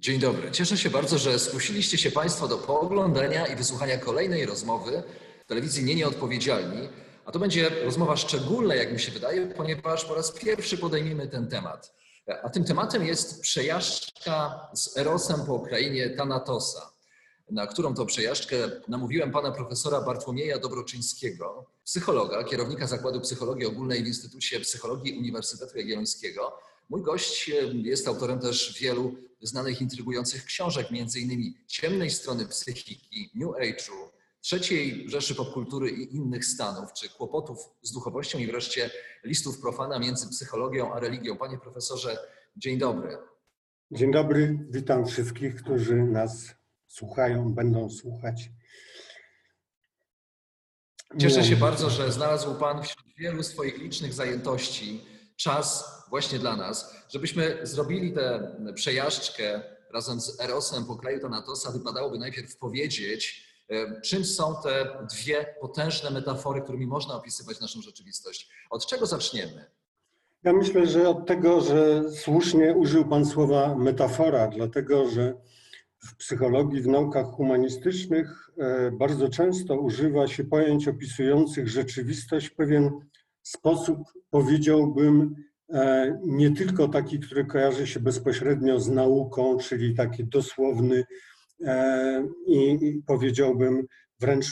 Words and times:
Dzień 0.00 0.20
dobry. 0.20 0.50
Cieszę 0.50 0.76
się 0.76 0.90
bardzo, 0.90 1.18
że 1.18 1.38
zgłosiliście 1.38 1.98
się 1.98 2.10
Państwo 2.10 2.48
do 2.48 2.58
pooglądania 2.58 3.46
i 3.46 3.56
wysłuchania 3.56 3.98
kolejnej 3.98 4.46
rozmowy 4.46 5.02
w 5.44 5.48
telewizji 5.48 5.84
Nie 5.84 5.94
Nieodpowiedzialni. 5.94 6.88
A 7.24 7.32
to 7.32 7.38
będzie 7.38 7.70
rozmowa 7.84 8.16
szczególna, 8.16 8.74
jak 8.74 8.92
mi 8.92 9.00
się 9.00 9.12
wydaje, 9.12 9.46
ponieważ 9.46 10.04
po 10.04 10.14
raz 10.14 10.32
pierwszy 10.32 10.78
podejmiemy 10.78 11.28
ten 11.28 11.48
temat. 11.48 11.94
A 12.42 12.50
tym 12.50 12.64
tematem 12.64 13.06
jest 13.06 13.40
przejażdżka 13.40 14.68
z 14.74 14.96
Erosem 14.96 15.46
po 15.46 15.54
Ukrainie 15.54 16.10
Tanatosa, 16.10 16.90
na 17.50 17.66
którą 17.66 17.94
to 17.94 18.06
przejażdżkę 18.06 18.56
namówiłem 18.88 19.32
pana 19.32 19.52
profesora 19.52 20.00
Bartłomieja 20.00 20.58
Dobroczyńskiego, 20.58 21.66
psychologa, 21.84 22.44
kierownika 22.44 22.86
Zakładu 22.86 23.20
Psychologii 23.20 23.66
Ogólnej 23.66 24.04
w 24.04 24.06
Instytucie 24.06 24.60
Psychologii 24.60 25.18
Uniwersytetu 25.18 25.78
Jagiellońskiego. 25.78 26.52
Mój 26.88 27.02
gość 27.02 27.50
jest 27.72 28.08
autorem 28.08 28.38
też 28.40 28.78
wielu 28.80 29.27
znanych, 29.40 29.80
intrygujących 29.80 30.44
książek, 30.44 30.86
innymi 31.16 31.54
Ciemnej 31.66 32.10
strony 32.10 32.46
psychiki, 32.46 33.30
New 33.34 33.48
Age'u, 33.48 33.92
trzeciej 34.40 35.10
Rzeszy 35.10 35.34
Popkultury 35.34 35.90
i 35.90 36.16
innych 36.16 36.44
stanów, 36.44 36.92
czy 36.92 37.08
kłopotów 37.08 37.58
z 37.82 37.92
duchowością 37.92 38.38
i 38.38 38.46
wreszcie 38.46 38.90
listów 39.24 39.60
profana 39.60 39.98
między 39.98 40.28
psychologią 40.28 40.94
a 40.94 41.00
religią. 41.00 41.36
Panie 41.36 41.58
profesorze, 41.58 42.18
dzień 42.56 42.78
dobry. 42.78 43.18
Dzień 43.90 44.12
dobry, 44.12 44.66
witam 44.70 45.06
wszystkich, 45.06 45.56
którzy 45.56 45.94
nas 45.94 46.54
słuchają, 46.86 47.54
będą 47.54 47.90
słuchać. 47.90 48.50
Cieszę 51.18 51.44
się 51.44 51.56
bardzo, 51.56 51.90
że 51.90 52.12
znalazł 52.12 52.54
Pan 52.54 52.82
wśród 52.82 53.06
wielu 53.16 53.42
swoich 53.42 53.78
licznych 53.78 54.14
zajętości 54.14 55.04
czas 55.38 55.84
właśnie 56.10 56.38
dla 56.38 56.56
nas, 56.56 56.94
żebyśmy 57.08 57.58
zrobili 57.62 58.12
tę 58.12 58.56
przejażdżkę 58.74 59.62
razem 59.94 60.20
z 60.20 60.40
Erosem 60.40 60.84
po 60.84 60.96
kraju 60.96 61.20
Tanatosa. 61.20 61.70
Wypadałoby 61.70 62.18
najpierw 62.18 62.56
powiedzieć, 62.56 63.44
e, 63.70 64.00
czym 64.00 64.24
są 64.24 64.54
te 64.62 64.98
dwie 65.14 65.54
potężne 65.60 66.10
metafory, 66.10 66.62
którymi 66.62 66.86
można 66.86 67.14
opisywać 67.14 67.60
naszą 67.60 67.82
rzeczywistość. 67.82 68.48
Od 68.70 68.86
czego 68.86 69.06
zaczniemy? 69.06 69.64
Ja 70.44 70.52
myślę, 70.52 70.86
że 70.86 71.08
od 71.08 71.26
tego, 71.26 71.60
że 71.60 72.10
słusznie 72.10 72.74
użył 72.74 73.08
Pan 73.08 73.26
słowa 73.26 73.74
metafora, 73.74 74.48
dlatego 74.48 75.10
że 75.10 75.34
w 75.98 76.16
psychologii, 76.16 76.82
w 76.82 76.86
naukach 76.86 77.26
humanistycznych 77.26 78.50
e, 78.58 78.90
bardzo 78.90 79.28
często 79.28 79.80
używa 79.80 80.28
się 80.28 80.44
pojęć 80.44 80.88
opisujących 80.88 81.68
rzeczywistość 81.68 82.46
w 82.46 82.54
pewien 82.54 83.00
sposób, 83.48 83.98
powiedziałbym, 84.30 85.34
E, 85.72 86.18
nie 86.24 86.50
tylko 86.50 86.88
taki, 86.88 87.20
który 87.20 87.44
kojarzy 87.44 87.86
się 87.86 88.00
bezpośrednio 88.00 88.80
z 88.80 88.88
nauką, 88.88 89.56
czyli 89.58 89.94
taki 89.94 90.24
dosłowny 90.24 91.04
e, 91.64 92.28
i 92.46 92.78
powiedziałbym 93.06 93.86
wręcz 94.20 94.46
e, 94.46 94.50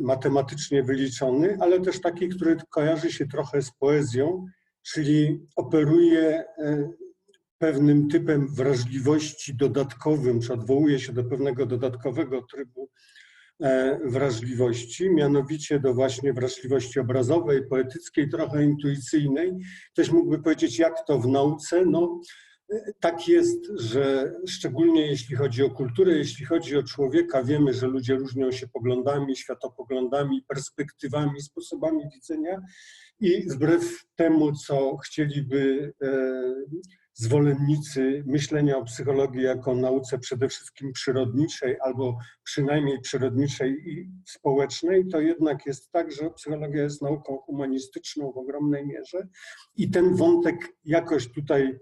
matematycznie 0.00 0.82
wyliczony, 0.82 1.56
ale 1.60 1.80
też 1.80 2.00
taki, 2.00 2.28
który 2.28 2.56
kojarzy 2.70 3.12
się 3.12 3.26
trochę 3.26 3.62
z 3.62 3.70
poezją, 3.70 4.46
czyli 4.82 5.40
operuje 5.56 6.44
pewnym 7.58 8.08
typem 8.08 8.48
wrażliwości 8.54 9.54
dodatkowym, 9.54 10.40
czy 10.40 10.52
odwołuje 10.52 10.98
się 11.00 11.12
do 11.12 11.24
pewnego 11.24 11.66
dodatkowego 11.66 12.42
trybu 12.42 12.88
wrażliwości, 14.04 15.10
mianowicie 15.10 15.80
do 15.80 15.94
właśnie 15.94 16.32
wrażliwości 16.32 17.00
obrazowej, 17.00 17.66
poetyckiej, 17.68 18.28
trochę 18.28 18.64
intuicyjnej. 18.64 19.52
Ktoś 19.92 20.10
mógłby 20.10 20.42
powiedzieć, 20.42 20.78
jak 20.78 21.06
to 21.06 21.18
w 21.18 21.28
nauce? 21.28 21.84
No, 21.86 22.20
e, 22.72 22.92
tak 23.00 23.28
jest, 23.28 23.58
że 23.76 24.32
szczególnie 24.48 25.06
jeśli 25.06 25.36
chodzi 25.36 25.62
o 25.62 25.70
kulturę, 25.70 26.12
jeśli 26.12 26.46
chodzi 26.46 26.76
o 26.76 26.82
człowieka, 26.82 27.42
wiemy, 27.42 27.74
że 27.74 27.86
ludzie 27.86 28.14
różnią 28.14 28.52
się 28.52 28.68
poglądami, 28.68 29.36
światopoglądami, 29.36 30.44
perspektywami, 30.48 31.42
sposobami 31.42 32.04
widzenia 32.14 32.60
i 33.20 33.50
wbrew 33.50 34.04
temu, 34.16 34.52
co 34.52 34.96
chcieliby 34.96 35.92
e, 36.02 36.54
zwolennicy 37.14 38.24
myślenia 38.26 38.76
o 38.76 38.84
psychologii 38.84 39.42
jako 39.42 39.74
nauce 39.74 40.18
przede 40.18 40.48
wszystkim 40.48 40.92
przyrodniczej 40.92 41.76
albo 41.80 42.18
przynajmniej 42.44 43.00
przyrodniczej 43.00 43.70
i 43.70 44.10
społecznej, 44.26 45.08
to 45.08 45.20
jednak 45.20 45.66
jest 45.66 45.92
tak, 45.92 46.12
że 46.12 46.30
psychologia 46.30 46.82
jest 46.82 47.02
nauką 47.02 47.38
humanistyczną 47.38 48.32
w 48.32 48.38
ogromnej 48.38 48.86
mierze 48.86 49.28
i 49.76 49.90
ten 49.90 50.16
wątek 50.16 50.56
jakoś 50.84 51.32
tutaj 51.32 51.78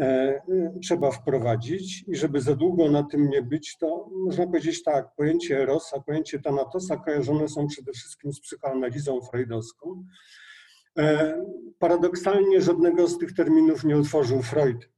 e, 0.00 0.40
trzeba 0.82 1.10
wprowadzić 1.10 2.04
i 2.08 2.16
żeby 2.16 2.40
za 2.40 2.56
długo 2.56 2.90
na 2.90 3.02
tym 3.02 3.30
nie 3.30 3.42
być, 3.42 3.76
to 3.80 4.10
można 4.24 4.46
powiedzieć 4.46 4.82
tak, 4.82 5.14
pojęcie 5.16 5.62
Erosa, 5.62 6.00
pojęcie 6.00 6.38
Tanatosa 6.38 6.96
kojarzone 6.96 7.48
są 7.48 7.66
przede 7.66 7.92
wszystkim 7.92 8.32
z 8.32 8.40
psychoanalizą 8.40 9.20
freudowską, 9.20 10.04
E, 10.04 10.43
paradoksalnie 11.78 12.60
żadnego 12.60 13.08
z 13.08 13.18
tych 13.18 13.34
terminów 13.34 13.84
nie 13.84 13.98
utworzył 13.98 14.42
Freud. 14.42 14.88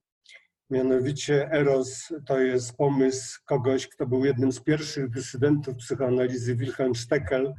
Mianowicie 0.70 1.52
Eros 1.52 2.12
to 2.26 2.40
jest 2.40 2.76
pomysł 2.76 3.40
kogoś, 3.44 3.88
kto 3.88 4.06
był 4.06 4.24
jednym 4.24 4.52
z 4.52 4.60
pierwszych 4.60 5.10
dysydentów 5.10 5.76
psychoanalizy, 5.76 6.56
Wilhelm 6.56 6.94
Steckel. 6.94 7.54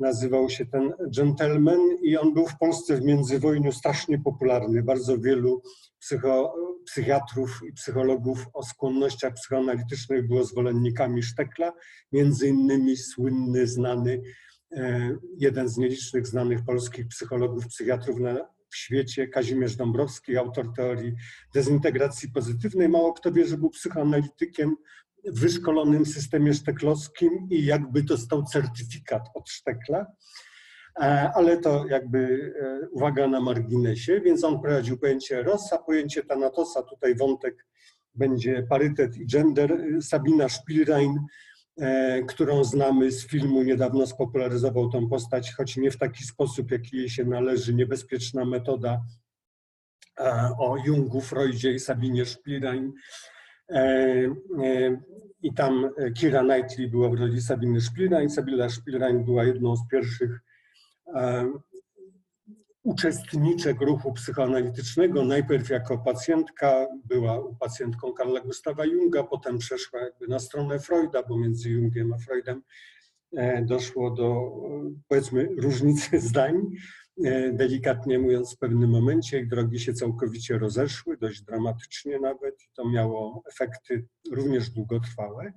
Nazywał 0.00 0.50
się 0.50 0.66
ten 0.66 0.92
gentleman 1.16 1.80
i 2.02 2.16
on 2.16 2.34
był 2.34 2.46
w 2.46 2.58
Polsce 2.58 2.96
w 2.96 3.04
międzywojniu 3.04 3.72
strasznie 3.72 4.18
popularny. 4.18 4.82
Bardzo 4.82 5.18
wielu 5.18 5.62
psycho, 5.98 6.54
psychiatrów 6.84 7.60
i 7.68 7.72
psychologów 7.72 8.46
o 8.52 8.62
skłonnościach 8.62 9.34
psychoanalitycznych 9.34 10.28
było 10.28 10.44
zwolennikami 10.44 11.22
Sztekla, 11.22 11.72
między 12.12 12.48
innymi 12.48 12.96
słynny, 12.96 13.66
znany 13.66 14.22
E, 14.22 14.45
jeden 15.38 15.68
z 15.68 15.76
nielicznych 15.76 16.26
znanych 16.26 16.64
polskich 16.64 17.08
psychologów, 17.08 17.66
psychiatrów 17.66 18.20
na, 18.20 18.34
w 18.70 18.76
świecie, 18.76 19.28
Kazimierz 19.28 19.76
Dąbrowski, 19.76 20.36
autor 20.36 20.74
teorii 20.76 21.14
dezintegracji 21.54 22.30
pozytywnej. 22.30 22.88
Mało 22.88 23.12
kto 23.12 23.32
wie, 23.32 23.46
że 23.46 23.58
był 23.58 23.70
psychoanalitykiem 23.70 24.76
w 25.24 25.40
wyszkolonym 25.40 26.06
systemie 26.06 26.54
szteklowskim 26.54 27.48
i 27.50 27.64
jakby 27.64 28.02
dostał 28.02 28.44
certyfikat 28.44 29.28
od 29.34 29.48
Sztekla. 29.50 30.06
E, 31.00 31.30
ale 31.34 31.56
to 31.56 31.86
jakby 31.86 32.52
e, 32.60 32.88
uwaga 32.88 33.28
na 33.28 33.40
marginesie, 33.40 34.20
więc 34.20 34.44
on 34.44 34.62
prowadził 34.62 34.98
pojęcie 34.98 35.42
Rossa, 35.42 35.78
pojęcie 35.78 36.22
Thanatosa, 36.24 36.82
tutaj 36.82 37.14
wątek 37.14 37.66
będzie 38.14 38.66
parytet 38.68 39.16
i 39.16 39.26
gender. 39.26 39.78
Sabina 40.00 40.48
Spielrein 40.48 41.18
E, 41.18 41.55
którą 42.28 42.64
znamy 42.64 43.12
z 43.12 43.26
filmu, 43.26 43.62
niedawno 43.62 44.06
spopularyzował 44.06 44.88
tą 44.88 45.08
postać, 45.08 45.52
choć 45.52 45.76
nie 45.76 45.90
w 45.90 45.98
taki 45.98 46.24
sposób, 46.24 46.70
jaki 46.70 46.96
jej 46.96 47.08
się 47.08 47.24
należy, 47.24 47.74
niebezpieczna 47.74 48.44
metoda 48.44 49.00
e, 50.20 50.50
o 50.58 50.76
Jungu, 50.86 51.20
Freudzie 51.20 51.72
i 51.72 51.80
Sabinie 51.80 52.26
Szpirań. 52.26 52.92
E, 53.70 54.30
I 55.42 55.54
tam 55.54 55.90
Kira 56.14 56.40
Knightley 56.40 56.88
była 56.88 57.08
w 57.08 57.14
roli 57.14 57.42
Sabiny 57.42 57.80
Szpirań. 57.80 58.30
Sabina 58.30 58.68
Szpirań 58.68 59.24
była 59.24 59.44
jedną 59.44 59.76
z 59.76 59.88
pierwszych 59.90 60.40
uczestniczek 62.86 63.80
ruchu 63.80 64.12
psychoanalitycznego. 64.12 65.24
Najpierw 65.24 65.70
jako 65.70 65.98
pacjentka, 65.98 66.86
była 67.04 67.42
pacjentką 67.60 68.12
Karla 68.12 68.40
Gustawa 68.40 68.84
Junga, 68.84 69.22
potem 69.22 69.58
przeszła 69.58 70.00
jakby 70.00 70.28
na 70.28 70.38
stronę 70.38 70.78
Freuda, 70.78 71.22
bo 71.22 71.38
między 71.38 71.70
Jungiem 71.70 72.12
a 72.12 72.18
Freudem 72.18 72.62
e, 73.36 73.62
doszło 73.62 74.10
do 74.10 74.52
powiedzmy 75.08 75.48
różnicy 75.58 76.20
zdań. 76.28 76.54
E, 77.24 77.52
delikatnie 77.52 78.18
mówiąc, 78.18 78.54
w 78.54 78.58
pewnym 78.58 78.90
momencie 78.90 79.40
ich 79.40 79.48
drogi 79.48 79.80
się 79.80 79.92
całkowicie 79.92 80.58
rozeszły, 80.58 81.16
dość 81.16 81.42
dramatycznie 81.42 82.20
nawet, 82.20 82.62
i 82.62 82.68
to 82.74 82.88
miało 82.88 83.42
efekty 83.48 84.06
również 84.32 84.70
długotrwałe, 84.70 85.52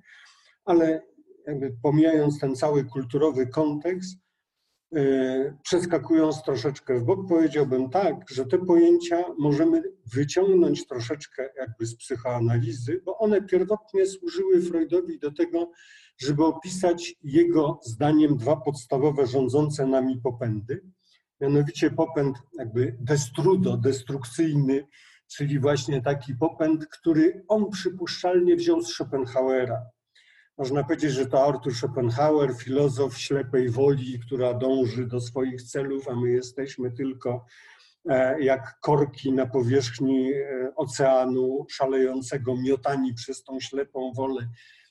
ale 0.65 1.01
jakby 1.47 1.75
pomijając 1.81 2.39
ten 2.39 2.55
cały 2.55 2.85
kulturowy 2.85 3.47
kontekst, 3.47 4.17
e, 4.17 4.28
przeskakując 5.63 6.43
troszeczkę 6.43 6.99
w 6.99 7.03
bok, 7.03 7.19
powiedziałbym 7.29 7.89
tak, 7.89 8.29
że 8.29 8.45
te 8.45 8.57
pojęcia 8.57 9.23
możemy 9.37 9.83
wyciągnąć 10.13 10.87
troszeczkę 10.87 11.49
jakby 11.57 11.85
z 11.85 11.95
psychoanalizy, 11.95 13.01
bo 13.05 13.17
one 13.17 13.41
pierwotnie 13.41 14.05
służyły 14.05 14.61
Freudowi 14.61 15.19
do 15.19 15.31
tego, 15.31 15.71
żeby 16.17 16.45
opisać 16.45 17.15
jego 17.23 17.79
zdaniem 17.83 18.37
dwa 18.37 18.55
podstawowe 18.55 19.27
rządzące 19.27 19.85
nami 19.85 20.21
popędy. 20.23 20.81
Mianowicie 21.41 21.91
popęd 21.91 22.37
jakby 22.57 22.97
destrudo, 22.99 23.77
destrukcyjny, 23.77 24.87
czyli 25.27 25.59
właśnie 25.59 26.01
taki 26.01 26.35
popęd, 26.35 26.87
który 26.87 27.43
on 27.47 27.69
przypuszczalnie 27.69 28.55
wziął 28.55 28.81
z 28.81 28.87
Schopenhauera. 28.87 29.81
Można 30.59 30.83
powiedzieć, 30.83 31.11
że 31.11 31.25
to 31.25 31.45
Arthur 31.45 31.75
Schopenhauer, 31.75 32.53
filozof 32.53 33.17
ślepej 33.17 33.69
woli, 33.69 34.19
która 34.19 34.53
dąży 34.53 35.07
do 35.07 35.21
swoich 35.21 35.61
celów, 35.61 36.07
a 36.09 36.15
my 36.15 36.29
jesteśmy 36.29 36.91
tylko 36.91 37.45
e, 38.09 38.41
jak 38.41 38.79
korki 38.79 39.31
na 39.31 39.45
powierzchni 39.45 40.33
e, 40.33 40.71
oceanu 40.75 41.65
szalejącego, 41.69 42.55
miotani 42.57 43.13
przez 43.13 43.43
tą 43.43 43.59
ślepą 43.59 44.13
wolę. 44.13 44.49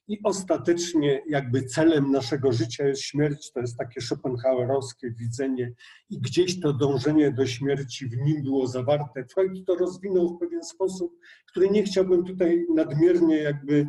I 0.09 0.21
ostatecznie 0.25 1.23
jakby 1.29 1.63
celem 1.63 2.11
naszego 2.11 2.53
życia 2.53 2.87
jest 2.87 3.03
śmierć, 3.03 3.53
to 3.53 3.61
jest 3.61 3.77
takie 3.77 4.01
schopenhauerowskie 4.01 5.11
widzenie 5.11 5.73
i 6.11 6.19
gdzieś 6.19 6.61
to 6.61 6.73
dążenie 6.73 7.33
do 7.33 7.47
śmierci 7.47 8.07
w 8.07 8.17
nim 8.17 8.43
było 8.43 8.67
zawarte. 8.67 9.25
Freud 9.35 9.67
to 9.67 9.75
rozwinął 9.75 10.29
w 10.29 10.39
pewien 10.39 10.65
sposób, 10.65 11.13
który 11.47 11.71
nie 11.71 11.83
chciałbym 11.83 12.25
tutaj 12.25 12.67
nadmiernie 12.75 13.37
jakby 13.37 13.87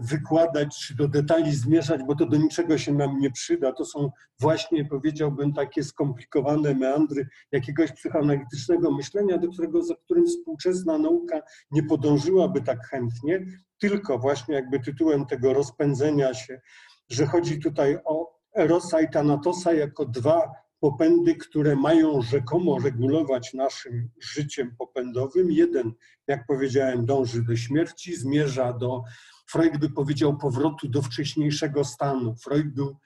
wykładać, 0.00 0.78
czy 0.78 0.96
do 0.96 1.08
detali 1.08 1.52
zmierzać, 1.52 2.02
bo 2.02 2.14
to 2.14 2.26
do 2.26 2.36
niczego 2.36 2.78
się 2.78 2.92
nam 2.92 3.18
nie 3.18 3.30
przyda. 3.30 3.72
To 3.72 3.84
są 3.84 4.10
właśnie, 4.40 4.84
powiedziałbym, 4.84 5.52
takie 5.52 5.84
skomplikowane 5.84 6.74
meandry 6.74 7.28
jakiegoś 7.52 7.92
psychoanalitycznego 7.92 8.90
myślenia, 8.90 9.38
do 9.38 9.48
którego, 9.48 9.82
za 9.82 9.94
którym 9.94 10.26
współczesna 10.26 10.98
nauka 10.98 11.40
nie 11.70 11.82
podążyłaby 11.82 12.60
tak 12.62 12.86
chętnie, 12.86 13.46
tylko 13.78 14.18
właśnie 14.18 14.54
jakby 14.54 14.80
tytułem 14.80 15.26
tego 15.26 15.52
rozpędzenia 15.52 16.34
się, 16.34 16.60
że 17.08 17.26
chodzi 17.26 17.60
tutaj 17.60 17.98
o 18.04 18.34
Erosa 18.56 19.00
i 19.00 19.08
Thanatosa 19.08 19.72
jako 19.72 20.04
dwa 20.04 20.63
popędy, 20.84 21.34
które 21.34 21.76
mają 21.76 22.22
rzekomo 22.22 22.78
regulować 22.78 23.54
naszym 23.54 24.10
życiem 24.20 24.76
popędowym. 24.78 25.50
Jeden, 25.50 25.92
jak 26.26 26.46
powiedziałem, 26.46 27.06
dąży 27.06 27.42
do 27.42 27.56
śmierci, 27.56 28.16
zmierza 28.16 28.72
do, 28.72 29.02
Freud 29.50 29.78
by 29.78 29.90
powiedział, 29.90 30.36
powrotu 30.36 30.88
do 30.88 31.02
wcześniejszego 31.02 31.84
stanu. 31.84 32.34
Freud 32.34 32.66
był 32.66 32.96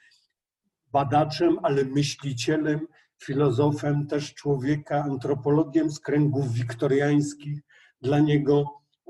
badaczem, 0.92 1.58
ale 1.62 1.84
myślicielem, 1.84 2.80
filozofem 3.22 4.06
też 4.06 4.34
człowieka, 4.34 5.04
antropologiem 5.04 5.90
z 5.90 6.00
kręgów 6.00 6.52
wiktoriańskich. 6.52 7.60
Dla 8.02 8.18
niego 8.18 8.64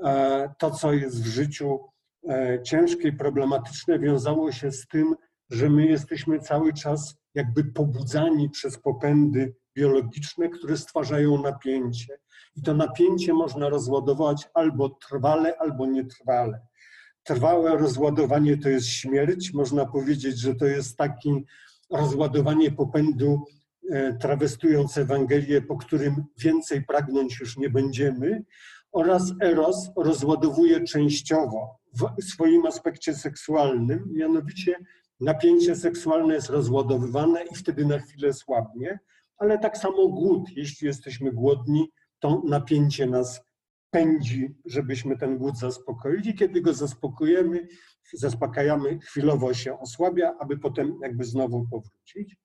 e, 0.05 0.53
to, 0.59 0.71
co 0.71 0.93
jest 0.93 1.23
w 1.23 1.27
życiu 1.27 1.79
e, 2.29 2.63
ciężkie 2.63 3.07
i 3.07 3.13
problematyczne, 3.13 3.99
wiązało 3.99 4.51
się 4.51 4.71
z 4.71 4.87
tym, 4.87 5.15
że 5.49 5.69
my 5.69 5.85
jesteśmy 5.85 6.39
cały 6.39 6.73
czas 6.73 7.15
jakby 7.33 7.63
pobudzani 7.63 8.49
przez 8.49 8.77
popędy 8.77 9.55
biologiczne, 9.75 10.49
które 10.49 10.77
stwarzają 10.77 11.41
napięcie. 11.41 12.19
I 12.55 12.61
to 12.61 12.73
napięcie 12.73 13.33
można 13.33 13.69
rozładować 13.69 14.49
albo 14.53 14.89
trwale, 14.89 15.57
albo 15.57 15.87
nietrwale. 15.87 16.61
Trwałe 17.23 17.77
rozładowanie 17.77 18.57
to 18.57 18.69
jest 18.69 18.87
śmierć. 18.87 19.53
Można 19.53 19.85
powiedzieć, 19.85 20.39
że 20.39 20.55
to 20.55 20.65
jest 20.65 20.97
takie 20.97 21.41
rozładowanie 21.89 22.71
popędu, 22.71 23.43
e, 23.91 24.13
trawestując 24.13 24.97
Ewangelię, 24.97 25.61
po 25.61 25.77
którym 25.77 26.23
więcej 26.37 26.85
pragnąć 26.85 27.39
już 27.39 27.57
nie 27.57 27.69
będziemy. 27.69 28.43
Oraz 28.91 29.33
Eros 29.41 29.89
rozładowuje 29.97 30.83
częściowo 30.83 31.79
w 31.93 32.23
swoim 32.23 32.65
aspekcie 32.65 33.13
seksualnym, 33.15 34.09
mianowicie 34.13 34.75
napięcie 35.19 35.75
seksualne 35.75 36.33
jest 36.33 36.49
rozładowywane 36.49 37.43
i 37.43 37.55
wtedy 37.55 37.85
na 37.85 37.99
chwilę 37.99 38.33
słabnie, 38.33 38.99
ale 39.37 39.59
tak 39.59 39.77
samo 39.77 40.07
głód. 40.07 40.49
Jeśli 40.55 40.87
jesteśmy 40.87 41.31
głodni, 41.31 41.91
to 42.19 42.41
napięcie 42.45 43.05
nas 43.05 43.41
pędzi, 43.91 44.55
żebyśmy 44.65 45.17
ten 45.17 45.37
głód 45.37 45.57
zaspokoili. 45.57 46.33
Kiedy 46.33 46.61
go 46.61 46.73
zaspokojemy, 46.73 47.67
zaspokajamy, 48.13 48.99
chwilowo 48.99 49.53
się 49.53 49.79
osłabia, 49.79 50.35
aby 50.39 50.57
potem 50.57 50.99
jakby 51.03 51.23
znowu 51.23 51.67
powrócić. 51.71 52.35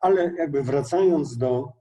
Ale 0.00 0.34
jakby 0.38 0.62
wracając 0.62 1.36
do 1.36 1.72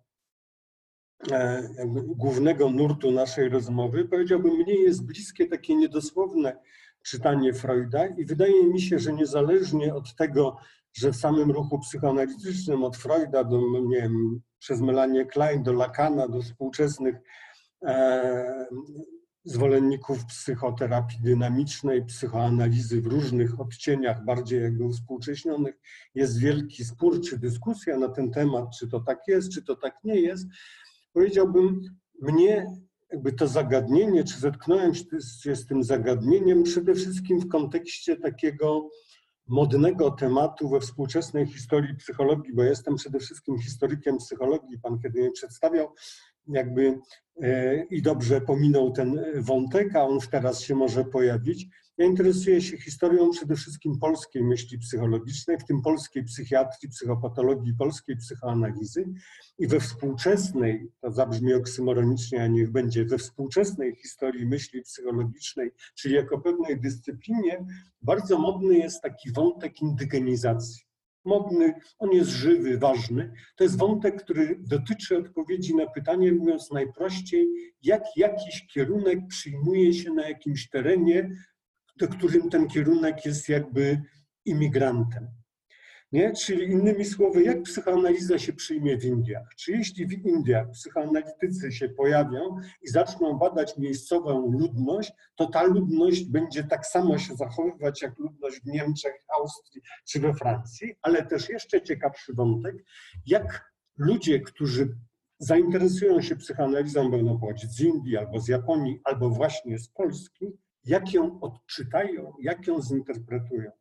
e, 1.32 1.70
jakby 1.78 2.02
głównego 2.02 2.70
nurtu 2.70 3.12
naszej 3.12 3.50
rozmowy, 3.50 4.06
powiedziałbym, 4.06 4.54
mnie 4.54 4.76
jest 4.76 5.06
bliskie 5.06 5.48
takie 5.48 5.76
niedosłowne 5.76 6.58
czytanie 7.06 7.54
Freuda 7.54 8.08
i 8.08 8.26
wydaje 8.26 8.64
mi 8.64 8.82
się, 8.82 9.00
że 9.00 9.14
niezależnie 9.14 9.96
od 9.96 10.16
tego, 10.16 10.58
że 10.94 11.12
w 11.12 11.16
samym 11.16 11.52
ruchu 11.52 11.80
psychoanalitycznym 11.80 12.84
od 12.84 12.98
Freuda 12.98 13.44
do, 13.44 13.62
nie 13.88 14.02
wiem, 14.02 14.42
przez 14.60 14.82
Melanie 14.82 15.26
Klein 15.26 15.64
do 15.64 15.74
Lacana, 15.74 16.28
do 16.28 16.42
współczesnych 16.42 17.16
e, 17.86 18.66
zwolenników 19.44 20.26
psychoterapii 20.26 21.20
dynamicznej, 21.22 22.06
psychoanalizy 22.06 23.02
w 23.02 23.06
różnych 23.06 23.60
odcieniach, 23.60 24.26
bardziej 24.26 24.62
jakby 24.62 24.84
uwspółcześnionych, 24.84 25.76
jest 26.16 26.40
wielki 26.40 26.86
spór 26.86 27.22
czy 27.22 27.40
dyskusja 27.40 27.98
na 27.98 28.10
ten 28.10 28.32
temat, 28.32 28.66
czy 28.80 28.88
to 28.88 29.00
tak 29.00 29.20
jest, 29.28 29.52
czy 29.52 29.64
to 29.64 29.76
tak 29.76 30.04
nie 30.04 30.22
jest. 30.22 30.48
Powiedziałbym, 31.14 31.82
mnie 32.22 32.68
jakby 33.12 33.34
to 33.34 33.48
zagadnienie, 33.48 34.24
czy 34.24 34.40
zetknąłem 34.40 34.92
się 35.44 35.56
z 35.56 35.66
tym 35.68 35.84
zagadnieniem 35.84 36.64
przede 36.64 36.96
wszystkim 36.96 37.40
w 37.40 37.50
kontekście 37.50 38.16
takiego 38.18 38.90
modnego 39.48 40.12
tematu 40.12 40.70
we 40.70 40.80
współczesnej 40.80 41.46
historii 41.46 41.96
psychologii, 41.96 42.54
bo 42.54 42.64
jestem 42.64 42.96
przede 42.96 43.20
wszystkim 43.20 43.60
historykiem 43.60 44.18
psychologii. 44.18 44.80
Pan 44.80 45.00
kiedy 45.00 45.20
mnie 45.20 45.32
przedstawiał, 45.32 45.94
jakby 46.48 47.00
e, 47.42 47.84
i 47.84 48.02
dobrze 48.02 48.42
pominął 48.42 48.92
ten 48.92 49.26
wątek, 49.36 49.96
a 49.96 50.04
on 50.04 50.20
teraz 50.32 50.62
się 50.62 50.76
może 50.76 51.06
pojawić. 51.06 51.68
Ja 51.98 52.06
interesuję 52.06 52.62
się 52.62 52.78
historią 52.78 53.30
przede 53.30 53.56
wszystkim 53.56 54.00
polskiej 54.00 54.44
myśli 54.44 54.80
psychologicznej, 54.80 55.58
w 55.58 55.64
tym 55.64 55.82
polskiej 55.82 56.24
psychiatrii, 56.24 56.90
psychopatologii, 56.90 57.74
polskiej 57.74 58.18
psychoanalizy 58.18 59.06
i 59.60 59.68
we 59.68 59.80
współczesnej, 59.80 60.92
to 61.02 61.12
zabrzmi 61.12 61.54
oksymoronicznie, 61.54 62.44
a 62.44 62.48
niech 62.48 62.72
będzie, 62.72 63.06
we 63.06 63.18
współczesnej 63.18 63.96
historii 63.96 64.46
myśli 64.46 64.82
psychologicznej, 64.82 65.72
czyli 65.96 66.16
jako 66.16 66.40
pewnej 66.40 66.80
dyscyplinie, 66.80 67.66
bardzo 68.02 68.40
modny 68.40 68.78
jest 68.78 69.02
taki 69.02 69.32
wątek 69.32 69.82
indygenizacji. 69.82 70.86
Modny, 71.26 71.74
on 72.00 72.12
jest 72.12 72.30
żywy, 72.30 72.78
ważny. 72.78 73.34
To 73.56 73.64
jest 73.64 73.78
wątek, 73.78 74.24
który 74.24 74.60
dotyczy 74.60 75.18
odpowiedzi 75.18 75.76
na 75.76 75.88
pytanie, 75.88 76.32
mówiąc 76.32 76.72
najprościej, 76.72 77.48
jak 77.82 78.04
jakiś 78.16 78.68
kierunek 78.68 79.20
przyjmuje 79.28 79.94
się 79.94 80.14
na 80.14 80.30
jakimś 80.30 80.70
terenie, 80.70 81.30
którym 82.02 82.50
ten 82.50 82.68
kierunek 82.68 83.26
jest 83.26 83.50
jakby 83.50 84.02
imigrantem. 84.46 85.28
Nie? 86.12 86.34
Czyli 86.34 86.72
innymi 86.72 87.06
słowy, 87.06 87.44
jak 87.44 87.64
psychoanaliza 87.64 88.40
się 88.40 88.54
przyjmie 88.54 88.98
w 88.98 89.06
Indiach? 89.06 89.56
Czy 89.58 89.72
jeśli 89.72 90.08
w 90.08 90.12
Indiach 90.12 90.72
psychoanalitycy 90.72 91.72
się 91.72 91.90
pojawią 91.90 92.58
i 92.82 92.88
zaczną 92.88 93.38
badać 93.38 93.78
miejscową 93.78 94.52
ludność, 94.52 95.12
to 95.36 95.46
ta 95.46 95.64
ludność 95.64 96.26
będzie 96.26 96.64
tak 96.64 96.86
samo 96.86 97.18
się 97.18 97.36
zachowywać 97.36 98.02
jak 98.02 98.20
ludność 98.20 98.62
w 98.62 98.66
Niemczech, 98.66 99.14
Austrii 99.40 99.82
czy 100.08 100.20
we 100.20 100.34
Francji, 100.34 100.96
ale 101.02 101.26
też 101.26 101.50
jeszcze 101.50 101.82
ciekawszy 101.82 102.34
wątek, 102.34 102.76
jak 103.26 103.74
ludzie, 103.98 104.40
którzy 104.40 104.98
zainteresują 105.40 106.22
się 106.22 106.36
psychoanalizą, 106.36 107.12
będą 107.12 107.40
pochodzić 107.40 107.72
z 107.72 107.82
Indii 107.82 108.18
albo 108.18 108.40
z 108.40 108.48
Japonii, 108.48 109.00
albo 109.04 109.30
właśnie 109.30 109.80
z 109.80 109.90
Polski, 109.90 110.46
jak 110.86 111.14
ją 111.14 111.40
odczytają, 111.40 112.34
jak 112.40 112.68
ją 112.68 112.82
zinterpretują. 112.82 113.72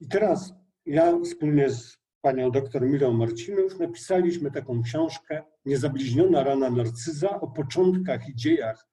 I 0.00 0.08
teraz 0.08 0.54
ja 0.86 1.20
wspólnie 1.24 1.70
z 1.70 1.98
panią 2.20 2.50
doktor 2.50 2.82
Mirą 2.82 3.12
Marcinów 3.12 3.78
napisaliśmy 3.78 4.50
taką 4.50 4.82
książkę 4.82 5.42
Niezabliźniona 5.66 6.44
rana 6.44 6.70
narcyza 6.70 7.40
o 7.40 7.46
początkach 7.48 8.28
i 8.28 8.34
dziejach 8.34 8.86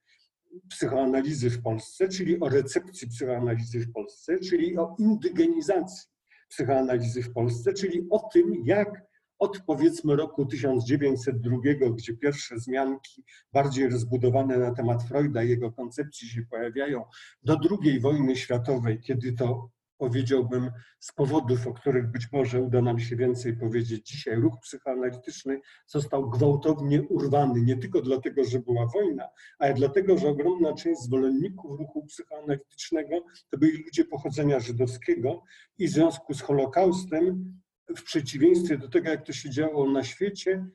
psychoanalizy 0.69 1.49
w 1.49 1.61
Polsce, 1.61 2.07
czyli 2.07 2.39
o 2.39 2.49
recepcji 2.49 3.07
psychoanalizy 3.07 3.79
w 3.79 3.91
Polsce, 3.91 4.39
czyli 4.39 4.77
o 4.77 4.95
indygenizacji 4.99 6.09
psychoanalizy 6.49 7.23
w 7.23 7.33
Polsce, 7.33 7.73
czyli 7.73 8.07
o 8.09 8.29
tym, 8.33 8.53
jak 8.65 9.03
od 9.39 9.59
powiedzmy 9.67 10.15
roku 10.15 10.45
1902, 10.45 11.57
gdzie 11.95 12.17
pierwsze 12.17 12.59
zmianki 12.59 13.23
bardziej 13.53 13.89
rozbudowane 13.89 14.57
na 14.57 14.73
temat 14.73 15.03
Freuda 15.03 15.43
i 15.43 15.49
jego 15.49 15.71
koncepcji 15.71 16.27
się 16.27 16.41
pojawiają, 16.49 17.03
do 17.43 17.57
II 17.83 17.99
wojny 17.99 18.35
światowej, 18.35 19.01
kiedy 19.01 19.33
to 19.33 19.69
powiedziałbym, 19.97 20.71
z 20.99 21.13
powodów, 21.13 21.67
o 21.67 21.73
których 21.73 22.11
być 22.11 22.31
może 22.31 22.61
uda 22.61 22.81
nam 22.81 22.99
się 22.99 23.15
więcej 23.15 23.57
powiedzieć 23.57 24.07
dzisiaj, 24.07 24.35
ruch 24.35 24.53
psychoanalityczny 24.61 25.59
został 25.87 26.29
gwałtownie 26.29 27.01
urwany. 27.01 27.61
Nie 27.61 27.77
tylko 27.77 28.01
dlatego, 28.01 28.43
że 28.43 28.59
była 28.59 28.87
wojna, 28.87 29.29
ale 29.59 29.73
dlatego, 29.73 30.17
że 30.17 30.29
ogromna 30.29 30.73
część 30.73 31.01
zwolenników 31.01 31.79
ruchu 31.79 32.05
psychoanalitycznego 32.05 33.25
to 33.49 33.57
byli 33.57 33.83
ludzie 33.83 34.05
pochodzenia 34.05 34.59
żydowskiego 34.59 35.43
i 35.77 35.87
w 35.87 35.91
związku 35.91 36.33
z 36.33 36.41
Holokaustem, 36.41 37.53
w 37.97 38.03
przeciwieństwie 38.03 38.77
do 38.77 38.89
tego, 38.89 39.09
jak 39.09 39.25
to 39.25 39.33
się 39.33 39.49
działo 39.49 39.91
na 39.91 40.03
świecie, 40.03 40.65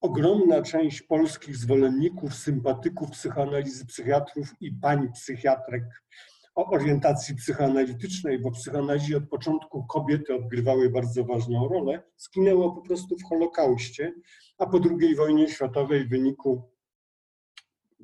ogromna 0.00 0.62
część 0.62 1.02
polskich 1.02 1.56
zwolenników, 1.56 2.34
sympatyków 2.34 3.10
psychoanalizy, 3.10 3.86
psychiatrów 3.86 4.54
i 4.60 4.72
pań 4.72 5.12
psychiatrek 5.12 5.84
o 6.54 6.70
orientacji 6.70 7.34
psychoanalitycznej, 7.34 8.38
bo 8.38 8.50
w 8.50 8.54
psychoanalizie 8.54 9.16
od 9.16 9.28
początku 9.28 9.86
kobiety 9.86 10.34
odgrywały 10.34 10.90
bardzo 10.90 11.24
ważną 11.24 11.68
rolę, 11.68 12.02
zginęło 12.16 12.72
po 12.72 12.82
prostu 12.82 13.16
w 13.18 13.24
Holokauście, 13.24 14.14
a 14.58 14.66
po 14.66 14.80
II 15.00 15.14
wojnie 15.14 15.48
światowej 15.48 16.04
w 16.04 16.08
wyniku, 16.08 16.70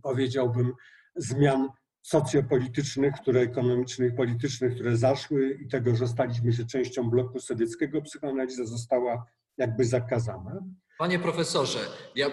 powiedziałbym, 0.02 0.72
zmian 1.16 1.68
socjopolitycznych, 2.06 3.14
które 3.14 3.40
ekonomicznych, 3.40 4.14
politycznych, 4.14 4.74
które 4.74 4.96
zaszły 4.96 5.50
i 5.50 5.68
tego, 5.68 5.96
że 5.96 6.08
staliśmy 6.08 6.52
się 6.52 6.66
częścią 6.66 7.10
bloku 7.10 7.40
sowieckiego, 7.40 8.02
psychoanaliza 8.02 8.64
została 8.64 9.26
jakby 9.58 9.84
zakazana. 9.84 10.62
Panie 10.98 11.18
profesorze, 11.18 11.78
ja 12.14 12.30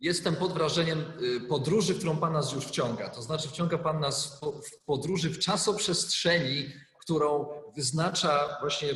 jestem 0.00 0.36
pod 0.36 0.52
wrażeniem 0.52 1.04
y, 1.22 1.40
podróży, 1.40 1.94
którą 1.94 2.16
Pan 2.16 2.32
nas 2.32 2.52
już 2.52 2.66
wciąga. 2.66 3.08
To 3.08 3.22
znaczy 3.22 3.48
wciąga 3.48 3.78
Pan 3.78 4.00
nas 4.00 4.40
w 4.42 4.84
podróży 4.84 5.30
w 5.30 5.38
czasoprzestrzeni, 5.38 6.66
którą 7.00 7.48
wyznacza 7.76 8.58
właśnie, 8.60 8.88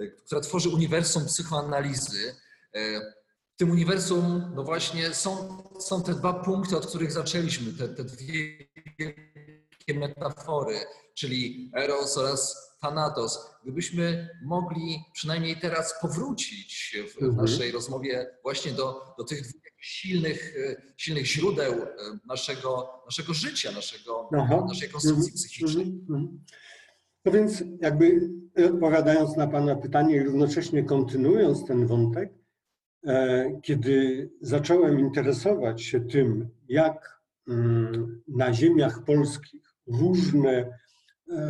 y, 0.00 0.16
która 0.26 0.40
tworzy 0.40 0.68
uniwersum 0.68 1.24
psychoanalizy. 1.26 2.34
Tym 3.62 3.70
uniwersum, 3.70 4.42
no 4.54 4.64
właśnie, 4.64 5.14
są, 5.14 5.30
są 5.80 6.02
te 6.02 6.14
dwa 6.14 6.32
punkty, 6.32 6.76
od 6.76 6.86
których 6.86 7.12
zaczęliśmy, 7.12 7.72
te, 7.72 7.88
te 7.88 8.04
dwie 8.04 8.58
wielkie 8.98 9.94
metafory, 9.94 10.76
czyli 11.14 11.70
Eros 11.76 12.18
oraz 12.18 12.56
Thanatos. 12.80 13.38
Gdybyśmy 13.62 14.28
mogli 14.44 14.98
przynajmniej 15.14 15.56
teraz 15.56 15.94
powrócić 16.00 16.96
w, 17.18 17.22
Mhm. 17.22 17.36
naszej 17.36 17.72
rozmowie 17.72 18.26
właśnie 18.42 18.72
do, 18.72 19.00
do 19.18 19.24
tych 19.24 19.42
dwóch 19.42 19.62
silnych, 19.80 20.54
e, 20.70 20.82
silnych 20.96 21.26
źródeł 21.26 21.72
e, 21.82 21.86
naszego, 22.28 22.88
naszego 23.06 23.34
życia, 23.34 23.72
naszego, 23.72 24.28
Aha. 24.38 24.64
naszej 24.68 24.88
konstrukcji 24.88 25.32
Mhm, 25.32 25.34
psychicznej. 25.36 25.86
mhm. 26.10 26.44
No 27.24 27.32
więc 27.32 27.62
jakby 27.80 28.30
odpowiadając 28.74 29.36
na 29.36 29.46
Pana 29.46 29.76
pytanie 29.76 30.16
i 30.16 30.22
równocześnie 30.22 30.84
kontynuując 30.84 31.64
ten 31.66 31.86
wątek, 31.86 32.30
e, 32.32 32.41
kiedy 33.62 34.30
zacząłem 34.40 35.00
interesować 35.00 35.82
się 35.82 36.00
tym, 36.00 36.48
jak 36.68 37.20
mm, 37.48 38.22
na 38.28 38.52
ziemiach 38.52 39.04
polskich 39.04 39.74
różne 39.86 40.50
e, 40.50 40.68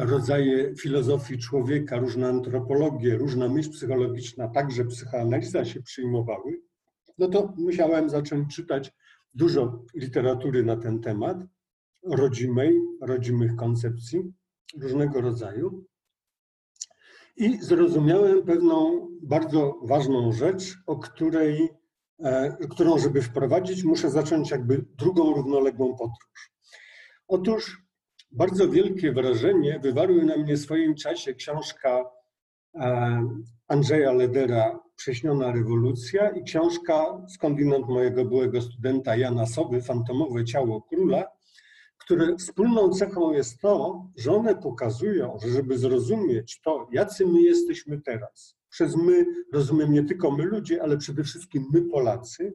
rodzaje 0.05 0.77
filozofii 0.77 1.39
człowieka, 1.39 1.99
różne 1.99 2.29
antropologie, 2.29 3.17
różna 3.17 3.49
myśl 3.49 3.71
psychologiczna, 3.71 4.49
także 4.49 4.85
psychoanaliza 4.85 5.65
się 5.65 5.83
przyjmowały, 5.83 6.61
no 7.19 7.29
to 7.29 7.55
musiałem 7.59 8.11
zacząć 8.11 8.57
czytać 8.57 8.93
dużo 9.35 9.85
literatury 9.95 10.63
na 10.63 10.77
ten 10.77 11.01
temat, 11.01 11.39
rodzimej, 12.03 12.81
rodzimych 13.01 13.57
koncepcji 13.57 14.33
różnego 14.81 15.21
rodzaju. 15.21 15.85
I 17.37 17.59
zrozumiałem 17.63 18.43
pewną 18.43 19.09
bardzo 19.23 19.81
ważną 19.83 20.33
rzecz, 20.33 20.79
o 20.87 20.97
której, 20.97 21.69
e, 22.19 22.57
którą, 22.71 22.99
żeby 22.99 23.23
wprowadzić, 23.23 23.85
muszę 23.85 24.11
zacząć 24.11 24.51
jakby 24.51 24.85
drugą 24.99 25.35
równoległą 25.35 25.97
podróż. 25.97 26.53
Otóż 27.29 27.83
bardzo 28.33 28.69
wielkie 28.69 29.13
wrażenie 29.13 29.81
wywarły 29.83 30.25
na 30.25 30.37
mnie 30.37 30.57
w 30.57 30.61
swoim 30.61 30.95
czasie 30.95 31.35
książka 31.35 32.05
e, 32.75 33.29
Andrzeja 33.69 34.13
Ledera 34.13 34.81
Prześniona 34.97 35.53
rewolucja 35.53 36.31
i 36.31 36.43
książka 36.43 37.27
skądinąd 37.29 37.89
mojego 37.89 38.25
byłego 38.25 38.61
studenta 38.61 39.17
Jana 39.17 39.47
Sowy 39.47 39.83
Fantomowe 39.83 40.45
ciało 40.45 40.83
króla, 40.83 41.25
które 42.13 42.37
wspólną 42.37 42.91
cechą 42.91 43.33
jest 43.33 43.61
to, 43.61 44.07
że 44.17 44.33
one 44.33 44.57
pokazują, 44.57 45.39
że 45.43 45.49
żeby 45.49 45.79
zrozumieć 45.79 46.61
to, 46.61 46.89
jacy 46.93 47.27
my 47.27 47.43
jesteśmy 47.43 48.01
teraz, 48.01 48.57
przez 48.71 48.97
my 48.97 49.27
rozumiem 49.53 49.93
nie 49.93 50.05
tylko 50.05 50.31
my 50.31 50.45
ludzie, 50.45 50.83
ale 50.83 50.97
przede 50.97 51.25
wszystkim 51.25 51.67
my 51.73 51.83
Polacy, 51.83 52.55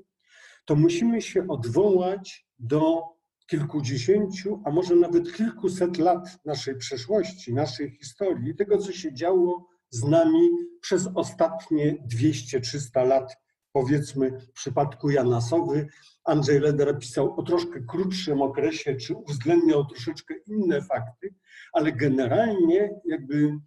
to 0.66 0.76
musimy 0.76 1.22
się 1.22 1.48
odwołać 1.48 2.48
do 2.60 3.04
kilkudziesięciu, 3.48 4.62
a 4.66 4.72
może 4.72 4.96
nawet 4.96 5.34
kilkuset 5.34 5.98
lat 5.98 6.40
naszej 6.46 6.76
przeszłości, 6.76 7.54
naszej 7.54 7.92
historii, 7.92 8.56
tego, 8.56 8.78
co 8.78 8.92
się 8.92 9.14
działo 9.14 9.68
z 9.90 10.04
nami 10.04 10.50
przez 10.82 11.10
ostatnie 11.16 11.98
200-300 12.22 13.08
lat, 13.08 13.38
powiedzmy 13.82 14.32
w 14.32 14.52
przypadku 14.52 15.10
Jana 15.10 15.42
Sowy, 15.42 15.88
Andrzej 16.24 16.60
Leder 16.60 17.00
pisał 17.00 17.40
o 17.40 17.44
troszkę 17.44 17.80
krótszym 17.88 18.42
okresie, 18.42 18.96
czy 18.96 19.16
uwzględniał 19.16 19.86
troszeczkę 19.86 20.34
inne 20.48 20.82
fakty, 20.82 21.34
ale 21.74 21.92
generalnie 21.92 22.90
jakby 23.06 23.60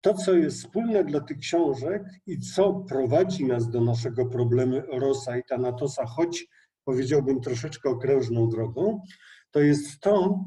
to, 0.00 0.14
co 0.14 0.34
jest 0.34 0.58
wspólne 0.58 1.04
dla 1.04 1.20
tych 1.20 1.38
książek 1.38 2.02
i 2.26 2.38
co 2.38 2.74
prowadzi 2.74 3.44
nas 3.44 3.70
do 3.70 3.80
naszego 3.80 4.26
problemu 4.26 4.80
Rosa 4.92 5.38
i 5.38 5.42
Tanatosa, 5.48 6.06
choć 6.06 6.46
powiedziałbym 6.84 7.40
troszeczkę 7.40 7.90
okrężną 7.90 8.48
drogą, 8.48 9.00
to 9.50 9.60
jest 9.60 10.00
to, 10.00 10.44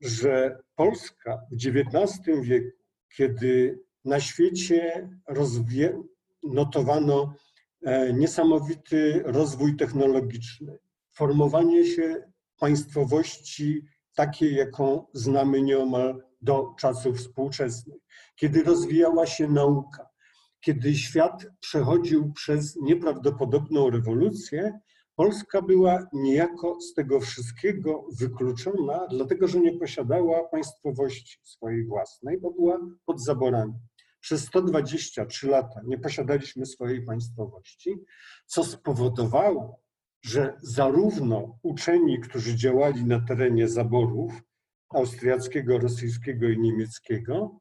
że 0.00 0.58
Polska 0.74 1.40
w 1.50 1.54
XIX 1.54 2.40
wieku, 2.42 2.76
kiedy 3.16 3.80
na 4.04 4.20
świecie 4.20 5.10
rozwie, 5.28 6.02
notowano 6.42 7.34
niesamowity 8.14 9.22
rozwój 9.24 9.76
technologiczny, 9.76 10.78
formowanie 11.12 11.86
się 11.86 12.32
państwowości 12.58 13.84
takiej, 14.14 14.54
jaką 14.54 15.06
znamy 15.12 15.62
nieomal 15.62 16.22
do 16.40 16.74
czasów 16.78 17.16
współczesnych, 17.16 17.98
kiedy 18.36 18.62
rozwijała 18.62 19.26
się 19.26 19.48
nauka, 19.48 20.08
kiedy 20.60 20.94
świat 20.94 21.46
przechodził 21.60 22.32
przez 22.32 22.76
nieprawdopodobną 22.76 23.90
rewolucję, 23.90 24.80
Polska 25.20 25.62
była 25.62 26.06
niejako 26.12 26.80
z 26.80 26.94
tego 26.94 27.20
wszystkiego 27.20 28.06
wykluczona, 28.20 29.06
dlatego 29.10 29.48
że 29.48 29.60
nie 29.60 29.78
posiadała 29.78 30.48
państwowości 30.48 31.38
swojej 31.42 31.86
własnej, 31.86 32.38
bo 32.38 32.50
była 32.50 32.78
pod 33.06 33.24
zaborami. 33.24 33.74
Przez 34.20 34.44
123 34.44 35.48
lata 35.48 35.80
nie 35.84 35.98
posiadaliśmy 35.98 36.66
swojej 36.66 37.04
państwowości, 37.04 37.96
co 38.46 38.64
spowodowało, 38.64 39.80
że 40.22 40.56
zarówno 40.62 41.58
uczeni, 41.62 42.20
którzy 42.20 42.56
działali 42.56 43.04
na 43.04 43.20
terenie 43.20 43.68
zaborów 43.68 44.32
austriackiego, 44.88 45.78
rosyjskiego 45.78 46.48
i 46.48 46.58
niemieckiego, 46.58 47.60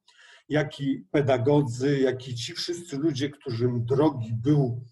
jak 0.50 0.80
i 0.80 1.06
pedagodzy, 1.12 2.00
jak 2.00 2.28
i 2.28 2.36
ci 2.36 2.54
wszyscy 2.54 2.98
ludzie, 2.98 3.30
którym 3.30 3.86
drogi 3.86 4.34
był 4.34 4.84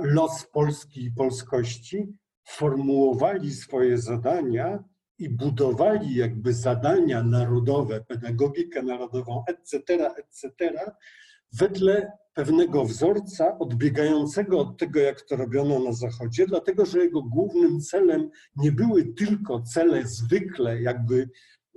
los 0.00 0.46
Polski 0.52 1.04
i 1.04 1.12
polskości, 1.12 2.12
formułowali 2.48 3.54
swoje 3.54 3.98
zadania 3.98 4.84
i 5.18 5.28
budowali 5.28 6.14
jakby 6.14 6.54
zadania 6.54 7.22
narodowe, 7.22 8.00
pedagogikę 8.00 8.82
narodową, 8.82 9.44
etc., 9.46 9.80
etc., 10.16 10.52
wedle 11.52 12.12
pewnego 12.34 12.84
wzorca 12.84 13.58
odbiegającego 13.58 14.60
od 14.60 14.78
tego, 14.78 15.00
jak 15.00 15.20
to 15.20 15.36
robiono 15.36 15.78
na 15.78 15.92
Zachodzie, 15.92 16.46
dlatego 16.46 16.86
że 16.86 16.98
jego 16.98 17.22
głównym 17.22 17.80
celem 17.80 18.30
nie 18.56 18.72
były 18.72 19.04
tylko 19.04 19.62
cele 19.62 20.06
zwykle 20.06 20.82
jakby 20.82 21.30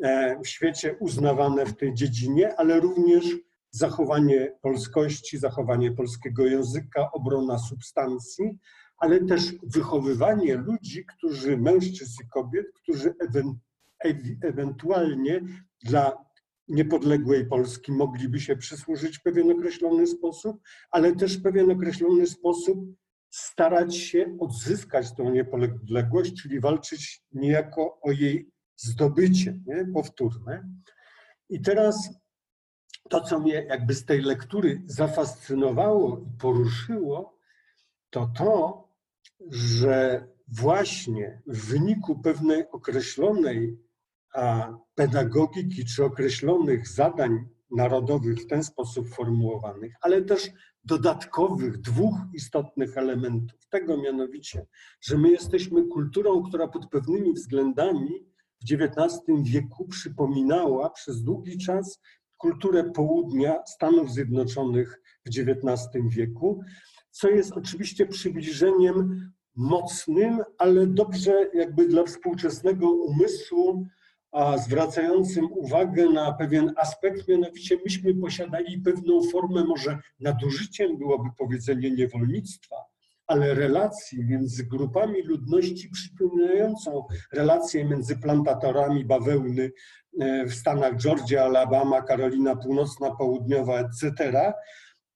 e, 0.04 0.40
w 0.44 0.48
świecie 0.48 0.96
uznawane 1.00 1.66
w 1.66 1.78
tej 1.78 1.94
dziedzinie, 1.94 2.56
ale 2.56 2.80
również 2.80 3.26
zachowanie 3.72 4.58
polskości, 4.62 5.38
zachowanie 5.38 5.92
polskiego 5.92 6.46
języka, 6.46 7.12
obrona 7.12 7.60
substancji, 7.60 8.60
ale 9.02 9.20
też 9.26 9.54
wychowywanie 9.64 10.56
ludzi, 10.56 11.06
którzy, 11.06 11.58
mężczyzn 11.58 12.24
i 12.24 12.28
kobiet, 12.30 12.66
którzy 12.76 13.16
ewen, 13.20 13.60
ew- 14.06 14.38
ewentualnie 14.42 15.42
dla 15.84 16.26
niepodległej 16.68 17.46
Polski 17.46 17.92
mogliby 17.92 18.40
się 18.40 18.56
przysłużyć 18.56 19.18
w 19.18 19.24
pewien 19.24 19.52
określony 19.52 20.08
sposób, 20.08 20.62
ale 20.92 21.16
też 21.16 21.38
w 21.38 21.42
pewien 21.42 21.72
określony 21.72 22.28
sposób 22.28 22.80
starać 23.30 23.96
się 23.98 24.38
odzyskać 24.40 25.16
tą 25.16 25.30
niepodległość, 25.30 26.42
czyli 26.42 26.60
walczyć 26.60 27.24
niejako 27.32 28.02
o 28.02 28.12
jej 28.12 28.52
zdobycie, 28.76 29.60
nie? 29.66 29.86
powtórne. 29.94 30.70
I 31.50 31.62
teraz 31.62 32.10
to, 33.10 33.22
co 33.22 33.40
mnie 33.40 33.54
jakby 33.54 33.94
z 33.94 34.06
tej 34.06 34.22
lektury 34.22 34.82
zafascynowało 34.86 36.18
i 36.28 36.38
poruszyło, 36.40 37.38
to 38.10 38.32
to, 38.38 38.91
że 39.50 40.28
właśnie 40.48 41.42
w 41.48 41.66
wyniku 41.68 42.20
pewnej 42.20 42.70
określonej 42.72 43.78
pedagogiki 44.96 45.86
czy 45.86 46.06
określonych 46.06 46.88
zadań 46.88 47.46
narodowych 47.72 48.38
w 48.38 48.48
ten 48.48 48.64
sposób 48.64 49.10
formułowanych, 49.10 49.94
ale 50.02 50.22
też 50.22 50.50
dodatkowych 50.84 51.78
dwóch 51.78 52.16
istotnych 52.34 52.98
elementów. 52.98 53.68
Tego 53.70 53.98
mianowicie, 53.98 54.66
że 55.02 55.18
my 55.18 55.30
jesteśmy 55.30 55.88
kulturą, 55.88 56.44
która 56.44 56.68
pod 56.68 56.90
pewnymi 56.90 57.34
względami 57.34 58.10
w 58.62 58.74
XIX 58.74 59.22
wieku 59.44 59.88
przypominała 59.88 60.90
przez 60.90 61.24
długi 61.24 61.58
czas 61.58 62.00
kulturę 62.38 62.84
południa 62.84 63.64
Stanów 63.66 64.12
Zjednoczonych 64.12 65.02
w 65.26 65.30
XIX 65.30 65.88
wieku, 66.10 66.62
co 67.12 67.30
jest 67.30 67.52
oczywiście 67.52 68.06
przybliżeniem 68.06 69.32
mocnym, 69.56 70.40
ale 70.58 70.88
dobrze 70.88 71.50
jakby 71.54 71.88
dla 71.88 72.04
współczesnego 72.04 72.92
umysłu, 72.92 73.86
a 74.32 74.58
zwracającym 74.58 75.48
uwagę 75.52 76.10
na 76.10 76.34
pewien 76.34 76.74
aspekt, 76.78 77.28
mianowicie 77.28 77.78
myśmy 77.86 78.16
posiadali 78.16 78.82
pewną 78.82 79.22
formę, 79.32 79.64
może 79.64 80.00
nadużyciem 80.20 80.98
byłoby 80.98 81.30
powiedzenie 81.38 81.92
niewolnictwa, 81.92 82.76
ale 83.28 83.54
relacji 83.54 84.26
między 84.26 84.66
grupami 84.66 85.24
ludności 85.24 85.90
przypominającą 85.90 87.06
relacje 87.34 87.86
między 87.86 88.18
plantatorami 88.18 89.06
bawełny 89.06 89.72
e, 90.20 90.46
w 90.46 90.54
Stanach 90.54 90.96
Georgia, 90.96 91.44
Alabama, 91.44 92.02
Karolina 92.02 92.56
Północna, 92.56 93.16
Południowa, 93.16 93.80
etc., 93.80 94.32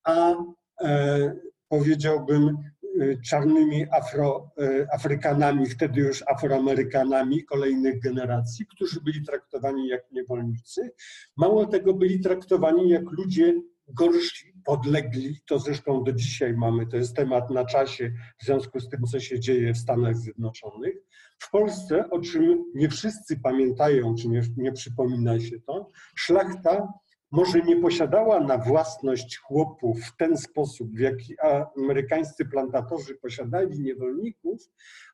a 0.03 0.33
e, 0.81 1.35
powiedziałbym 1.79 2.57
Y, 3.01 3.19
czarnymi 3.21 3.85
Afro, 3.91 4.51
y, 4.61 4.87
Afrykanami, 4.93 5.65
wtedy 5.65 6.01
już 6.01 6.23
Afroamerykanami 6.27 7.43
kolejnych 7.43 7.99
generacji, 8.01 8.65
którzy 8.65 9.01
byli 9.01 9.25
traktowani 9.25 9.87
jak 9.87 10.11
niewolnicy. 10.11 10.91
Mało 11.37 11.65
tego, 11.65 11.93
byli 11.93 12.19
traktowani 12.19 12.89
jak 12.89 13.11
ludzie 13.11 13.53
gorsi, 13.87 14.53
podlegli. 14.65 15.39
To 15.47 15.59
zresztą 15.59 16.03
do 16.03 16.11
dzisiaj 16.11 16.53
mamy, 16.53 16.87
to 16.87 16.97
jest 16.97 17.15
temat 17.15 17.49
na 17.49 17.65
czasie 17.65 18.13
w 18.41 18.45
związku 18.45 18.79
z 18.79 18.89
tym, 18.89 19.03
co 19.03 19.19
się 19.19 19.39
dzieje 19.39 19.73
w 19.73 19.77
Stanach 19.77 20.15
Zjednoczonych. 20.15 20.95
W 21.39 21.51
Polsce, 21.51 22.09
o 22.09 22.19
czym 22.19 22.65
nie 22.75 22.89
wszyscy 22.89 23.39
pamiętają, 23.39 24.15
czy 24.15 24.27
nie, 24.27 24.41
nie 24.57 24.71
przypomina 24.71 25.39
się 25.39 25.59
to, 25.59 25.91
szlachta 26.15 26.93
może 27.35 27.61
nie 27.61 27.81
posiadała 27.81 28.39
na 28.39 28.57
własność 28.57 29.37
chłopów 29.37 29.99
w 30.01 30.17
ten 30.17 30.37
sposób, 30.37 30.91
w 30.91 30.99
jaki 30.99 31.35
amerykańscy 31.77 32.45
plantatorzy 32.45 33.15
posiadali 33.15 33.79
niewolników, 33.79 34.69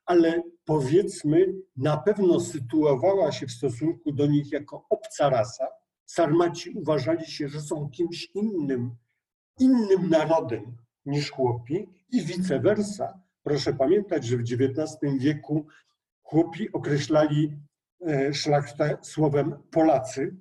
ale 0.05 0.43
powiedzmy 0.65 1.53
na 1.77 1.97
pewno 1.97 2.39
sytuowała 2.39 3.31
się 3.31 3.47
w 3.47 3.51
stosunku 3.51 4.11
do 4.11 4.25
nich 4.27 4.51
jako 4.51 4.85
obca 4.89 5.29
rasa. 5.29 5.67
Sarmaci 6.05 6.69
uważali 6.69 7.25
się, 7.25 7.49
że 7.49 7.61
są 7.61 7.89
kimś 7.89 8.31
innym, 8.35 8.95
innym 9.59 10.09
narodem 10.09 10.77
niż 11.05 11.31
chłopi 11.31 11.89
i 12.11 12.21
vice 12.21 12.59
versa. 12.59 13.19
Proszę 13.43 13.73
pamiętać, 13.73 14.25
że 14.25 14.37
w 14.37 14.41
XIX 14.41 14.97
wieku 15.19 15.67
chłopi 16.23 16.71
określali 16.71 17.57
e, 18.07 18.33
szlachtę 18.33 18.97
słowem 19.01 19.55
Polacy, 19.71 20.35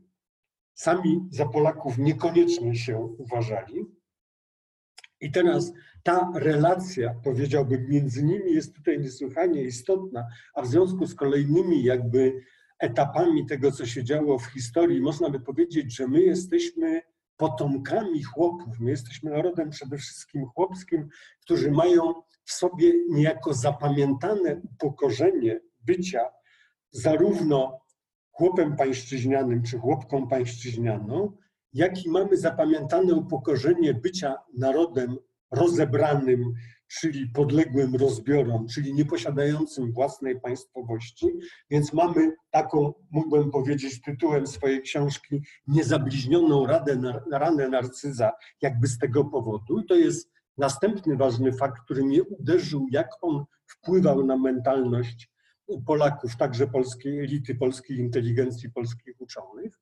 sami 0.80 1.28
za 1.30 1.46
Polaków 1.46 1.98
niekoniecznie 1.98 2.76
się 2.76 2.98
uważali. 2.98 3.86
I 5.20 5.32
teraz 5.32 5.72
ta 6.02 6.32
relacja, 6.34 7.14
powiedziałbym, 7.24 7.88
między 7.88 8.22
nimi 8.24 8.52
jest 8.52 8.76
tutaj 8.76 9.00
niesłychanie 9.00 9.62
istotna, 9.62 10.26
a 10.54 10.62
w 10.62 10.66
związku 10.66 11.06
z 11.06 11.14
kolejnymi 11.14 11.84
jakby 11.84 12.40
etapami 12.78 13.46
tego, 13.46 13.72
co 13.72 13.86
się 13.86 14.04
działo 14.04 14.38
w 14.38 14.46
historii, 14.46 15.00
można 15.00 15.30
by 15.30 15.40
powiedzieć, 15.40 15.96
że 15.96 16.08
my 16.08 16.20
jesteśmy 16.20 17.02
potomkami 17.36 18.22
chłopów, 18.22 18.80
my 18.80 18.90
jesteśmy 18.90 19.30
narodem 19.30 19.70
przede 19.70 19.98
wszystkim 19.98 20.46
chłopskim, 20.46 21.08
którzy 21.40 21.70
mają 21.70 22.14
w 22.44 22.52
sobie 22.52 22.92
niejako 23.08 23.54
zapamiętane 23.54 24.60
upokorzenie 24.64 25.60
bycia 25.80 26.24
zarówno 26.90 27.80
chłopem 28.40 28.76
pańszczyźnianym 28.76 29.62
czy 29.62 29.78
chłopką 29.78 30.28
pańszczyźnianą, 30.28 31.32
jaki 31.72 32.10
mamy 32.10 32.36
zapamiętane 32.36 33.14
upokorzenie 33.14 33.94
bycia 33.94 34.36
narodem 34.58 35.16
rozebranym, 35.50 36.54
czyli 36.88 37.26
podległym 37.26 37.96
rozbiorom, 37.96 38.66
czyli 38.68 38.94
nieposiadającym 38.94 39.92
własnej 39.92 40.40
państwowości. 40.40 41.26
Więc 41.70 41.92
mamy 41.92 42.32
taką, 42.50 42.92
mógłbym 43.10 43.50
powiedzieć 43.50 44.02
tytułem 44.02 44.46
swojej 44.46 44.82
książki, 44.82 45.42
niezabliźnioną 45.66 46.66
radę, 46.66 47.20
ranę 47.32 47.68
narcyza, 47.68 48.32
jakby 48.62 48.86
z 48.88 48.98
tego 48.98 49.24
powodu. 49.24 49.80
I 49.80 49.86
to 49.86 49.94
jest 49.94 50.30
następny 50.58 51.16
ważny 51.16 51.52
fakt, 51.52 51.84
który 51.84 52.04
mnie 52.04 52.22
uderzył, 52.22 52.86
jak 52.90 53.08
on 53.22 53.44
wpływał 53.66 54.24
na 54.26 54.36
mentalność 54.36 55.30
Polaków, 55.86 56.36
także 56.36 56.66
polskiej 56.66 57.18
elity, 57.18 57.54
polskiej 57.54 57.98
inteligencji, 57.98 58.70
polskich 58.70 59.20
uczonych. 59.20 59.78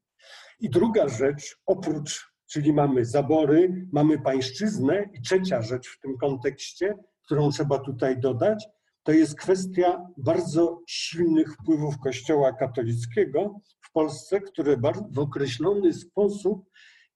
I 0.61 0.70
druga 0.70 1.09
rzecz, 1.09 1.59
oprócz, 1.66 2.33
czyli 2.46 2.72
mamy 2.72 3.05
zabory, 3.05 3.87
mamy 3.92 4.18
pańszczyznę 4.18 5.05
i 5.14 5.22
trzecia 5.22 5.62
rzecz 5.62 5.88
w 5.88 6.01
tym 6.01 6.18
kontekście, 6.18 6.94
którą 7.24 7.51
trzeba 7.51 7.79
tutaj 7.79 8.20
dodać, 8.20 8.68
to 9.03 9.12
jest 9.12 9.38
kwestia 9.38 10.07
bardzo 10.16 10.83
silnych 10.87 11.55
wpływów 11.55 11.98
Kościoła 11.98 12.53
katolickiego 12.53 13.61
w 13.81 13.92
Polsce, 13.92 14.40
które 14.40 14.77
w 15.11 15.18
określony 15.18 15.92
sposób 15.92 16.64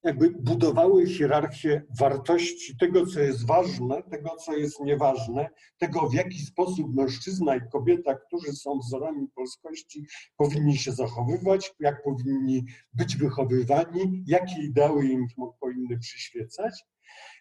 jakby 0.05 0.31
budowały 0.31 1.07
hierarchię 1.07 1.83
wartości 1.99 2.77
tego, 2.77 3.07
co 3.07 3.21
jest 3.21 3.47
ważne, 3.47 4.03
tego, 4.03 4.37
co 4.37 4.57
jest 4.57 4.81
nieważne, 4.81 5.49
tego, 5.79 6.09
w 6.09 6.15
jaki 6.15 6.39
sposób 6.39 6.95
mężczyzna 6.95 7.57
i 7.57 7.61
kobieta, 7.73 8.15
którzy 8.15 8.53
są 8.53 8.79
wzorami 8.79 9.29
polskości, 9.35 10.07
powinni 10.37 10.79
się 10.79 10.93
zachowywać, 10.93 11.75
jak 11.81 12.03
powinni 12.03 12.65
być 12.93 13.17
wychowywani, 13.17 14.25
jakie 14.27 14.63
ideały 14.63 15.07
im 15.07 15.27
powinny 15.61 15.99
przyświecać. 15.99 16.85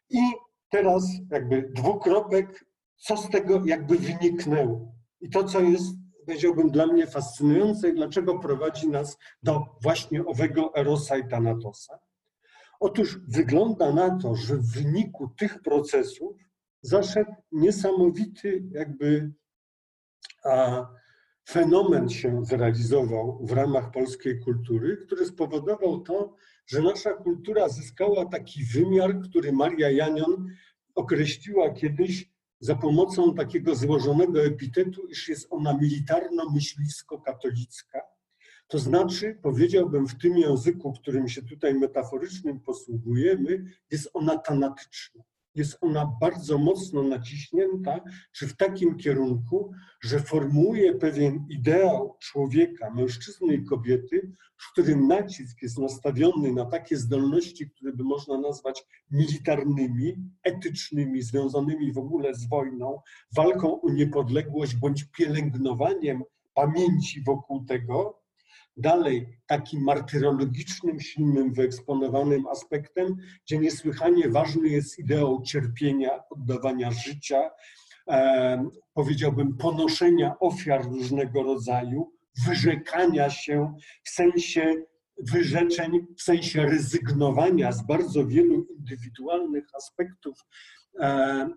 I 0.09 0.19
teraz 0.69 1.03
jakby 1.31 1.71
dwukropek, 1.75 2.65
co 2.97 3.17
z 3.17 3.29
tego 3.29 3.65
jakby 3.65 3.97
wyniknęło. 3.97 4.95
I 5.21 5.29
to, 5.29 5.43
co 5.43 5.61
jest 5.61 5.85
powiedziałbym, 6.25 6.69
dla 6.69 6.87
mnie 6.87 7.07
fascynujące 7.07 7.89
i 7.89 7.93
dlaczego 7.93 8.39
prowadzi 8.39 8.87
nas 8.87 9.17
do 9.43 9.65
właśnie 9.81 10.25
owego 10.25 10.75
Erosa 10.75 11.17
i 11.17 11.27
Thanatosa. 11.29 11.99
Otóż 12.81 13.19
wygląda 13.27 13.93
na 13.93 14.17
to, 14.17 14.35
że 14.35 14.57
w 14.57 14.73
wyniku 14.73 15.29
tych 15.37 15.61
procesów 15.61 16.37
zaszedł 16.81 17.31
niesamowity 17.51 18.63
jakby 18.71 19.31
a, 20.45 20.85
fenomen 21.49 22.09
się 22.09 22.45
zrealizował 22.45 23.45
w 23.45 23.51
ramach 23.51 23.91
polskiej 23.91 24.39
kultury, 24.39 24.97
który 24.97 25.25
spowodował 25.25 26.01
to, 26.01 26.35
że 26.65 26.81
nasza 26.81 27.13
kultura 27.13 27.69
zyskała 27.69 28.25
taki 28.25 28.63
wymiar, 28.63 29.19
który 29.19 29.51
Maria 29.51 29.91
Janion 29.91 30.47
określiła 30.95 31.73
kiedyś 31.73 32.31
za 32.59 32.75
pomocą 32.75 33.35
takiego 33.35 33.75
złożonego 33.75 34.43
epitetu, 34.43 35.07
iż 35.07 35.29
jest 35.29 35.47
ona 35.49 35.77
militarno-myśliwsko-katolicka 35.77 37.99
to 38.71 38.79
znaczy, 38.79 39.39
powiedziałbym 39.41 40.07
w 40.07 40.17
tym 40.17 40.37
języku, 40.37 40.93
którym 40.93 41.27
się 41.27 41.41
tutaj 41.41 41.73
metaforycznym 41.73 42.59
posługujemy, 42.59 43.65
jest 43.91 44.09
ona 44.13 44.37
tanatyczna. 44.37 45.23
Jest 45.55 45.77
ona 45.81 46.17
bardzo 46.21 46.57
mocno 46.57 47.03
naciśnięta, 47.03 47.99
czy 48.31 48.47
w 48.47 48.57
takim 48.57 48.97
kierunku, 48.97 49.71
że 50.01 50.19
formułuje 50.19 50.95
pewien 50.95 51.45
ideał 51.49 52.17
człowieka, 52.19 52.89
mężczyzny 52.89 53.53
i 53.53 53.65
kobiety, 53.65 54.31
w 54.57 54.71
którym 54.71 55.07
nacisk 55.07 55.61
jest 55.61 55.77
nastawiony 55.77 56.53
na 56.53 56.65
takie 56.65 56.97
zdolności, 56.97 57.69
które 57.69 57.93
by 57.93 58.03
można 58.03 58.37
nazwać 58.37 58.85
militarnymi, 59.09 60.15
etycznymi, 60.43 61.21
związanymi 61.21 61.93
w 61.93 61.97
ogóle 61.97 62.33
z 62.33 62.49
wojną, 62.49 63.01
walką 63.35 63.81
o 63.81 63.89
niepodległość 63.89 64.75
bądź 64.75 65.03
pielęgnowaniem 65.03 66.23
pamięci 66.53 67.23
wokół 67.23 67.65
tego, 67.65 68.20
Dalej, 68.77 69.37
takim 69.47 69.83
martyrologicznym, 69.83 70.99
silnym, 70.99 71.53
wyeksponowanym 71.53 72.47
aspektem, 72.47 73.15
gdzie 73.45 73.57
niesłychanie 73.57 74.29
ważny 74.29 74.69
jest 74.69 74.99
ideał 74.99 75.41
cierpienia, 75.41 76.09
oddawania 76.29 76.91
życia, 76.91 77.49
e, 78.07 78.69
powiedziałbym, 78.93 79.57
ponoszenia 79.57 80.39
ofiar 80.39 80.85
różnego 80.85 81.43
rodzaju, 81.43 82.11
wyrzekania 82.45 83.29
się 83.29 83.73
w 84.03 84.09
sensie 84.09 84.75
wyrzeczeń 85.17 86.05
w 86.17 86.21
sensie 86.21 86.65
rezygnowania 86.65 87.71
z 87.71 87.85
bardzo 87.87 88.27
wielu 88.27 88.63
indywidualnych 88.63 89.65
aspektów 89.75 90.45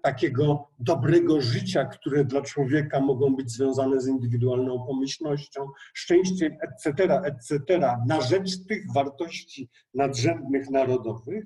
takiego 0.03 0.69
dobrego 0.79 1.41
życia, 1.41 1.85
które 1.85 2.25
dla 2.25 2.43
człowieka 2.43 3.01
mogą 3.01 3.37
być 3.37 3.51
związane 3.51 4.01
z 4.01 4.09
indywidualną 4.09 4.87
pomyślnością, 4.87 5.67
szczęściem, 5.95 6.57
etc., 6.61 7.21
etc., 7.25 7.59
na 8.07 8.21
rzecz 8.21 8.67
tych 8.67 8.93
wartości 8.95 9.69
nadrzędnych 9.95 10.71
narodowych 10.71 11.45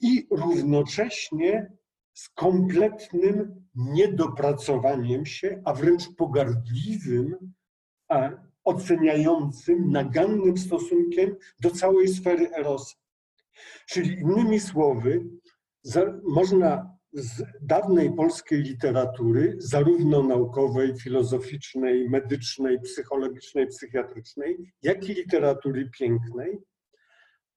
i 0.00 0.26
równocześnie 0.30 1.72
z 2.14 2.28
kompletnym 2.28 3.64
niedopracowaniem 3.74 5.26
się, 5.26 5.62
a 5.64 5.74
wręcz 5.74 6.08
pogardliwym, 6.16 7.52
oceniającym, 8.64 9.90
nagannym 9.90 10.58
stosunkiem 10.58 11.36
do 11.60 11.70
całej 11.70 12.08
sfery 12.08 12.50
erosa. 12.54 12.96
Czyli 13.86 14.20
innymi 14.20 14.60
słowy, 14.60 15.24
można 16.22 16.97
z 17.12 17.42
dawnej 17.62 18.12
polskiej 18.12 18.62
literatury, 18.62 19.56
zarówno 19.58 20.22
naukowej, 20.22 20.96
filozoficznej, 20.96 22.10
medycznej, 22.10 22.80
psychologicznej, 22.80 23.66
psychiatrycznej, 23.66 24.72
jak 24.82 25.08
i 25.08 25.14
literatury 25.14 25.90
pięknej, 25.98 26.58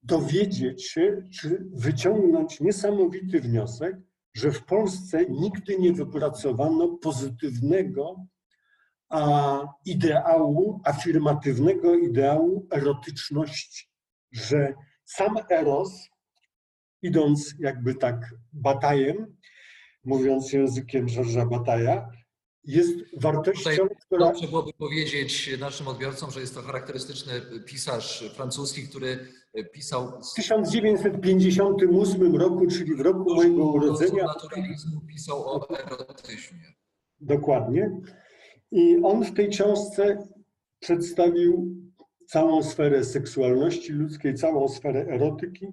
dowiedzieć 0.04 0.88
się, 0.88 1.28
czy 1.34 1.66
wyciągnąć 1.74 2.60
niesamowity 2.60 3.42
wniosek, 3.42 3.96
że 4.34 4.52
w 4.52 4.66
Polsce 4.66 5.26
nigdy 5.26 5.80
nie 5.80 5.94
wypracowano 5.94 6.88
pozytywnego 6.88 8.26
a, 9.10 9.68
ideału, 9.86 10.82
afirmatywnego 10.86 11.96
ideału 11.96 12.68
erotyczności, 12.72 13.88
że 14.32 14.74
sam 15.06 15.36
eros, 15.50 16.10
idąc 17.02 17.56
jakby 17.60 17.96
tak 17.96 18.34
batajem, 18.54 19.38
mówiąc 20.04 20.54
językiem 20.54 21.08
Georgesa 21.08 21.46
Bataja, 21.46 22.10
jest 22.64 22.92
wartością, 23.18 23.70
Tutaj 23.70 23.88
która... 24.06 24.26
Dobrze 24.26 24.48
byłoby 24.48 24.74
powiedzieć 24.74 25.58
naszym 25.60 25.88
odbiorcom, 25.88 26.32
że 26.32 26.40
jest 26.40 26.56
to 26.56 26.62
charakterystyczny 26.62 27.34
pisarz 27.66 28.32
francuski, 28.36 28.88
który 28.88 29.28
pisał... 29.74 30.22
W 30.22 30.34
1958 30.36 32.36
roku, 32.36 32.68
czyli 32.68 32.96
w 32.96 33.02
roku 33.02 33.36
mojego 33.36 33.66
urodzenia... 33.66 34.24
naturalizmu 34.24 35.02
pisał 35.02 35.48
o 35.48 35.80
erotyzmie. 35.80 36.74
Dokładnie. 37.20 38.02
I 38.72 38.98
on 39.04 39.26
w 39.26 39.34
tej 39.34 39.50
książce 39.50 40.28
przedstawił 40.80 41.76
całą 42.28 42.64
sferę 42.64 43.04
seksualności 43.04 43.92
ludzkiej, 43.92 44.36
całą 44.36 44.68
sferę 44.68 45.06
erotyki 45.10 45.68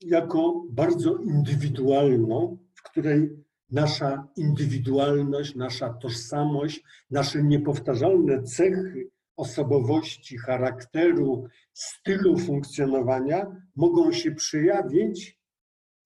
jako 0.00 0.64
bardzo 0.70 1.16
indywidualną, 1.16 2.58
której 2.90 3.30
nasza 3.70 4.28
indywidualność, 4.36 5.54
nasza 5.54 5.92
tożsamość, 5.92 6.82
nasze 7.10 7.42
niepowtarzalne 7.42 8.42
cechy 8.42 9.10
osobowości, 9.36 10.38
charakteru, 10.38 11.48
stylu 11.72 12.38
funkcjonowania 12.38 13.46
mogą 13.76 14.12
się 14.12 14.32
przejawić 14.32 15.38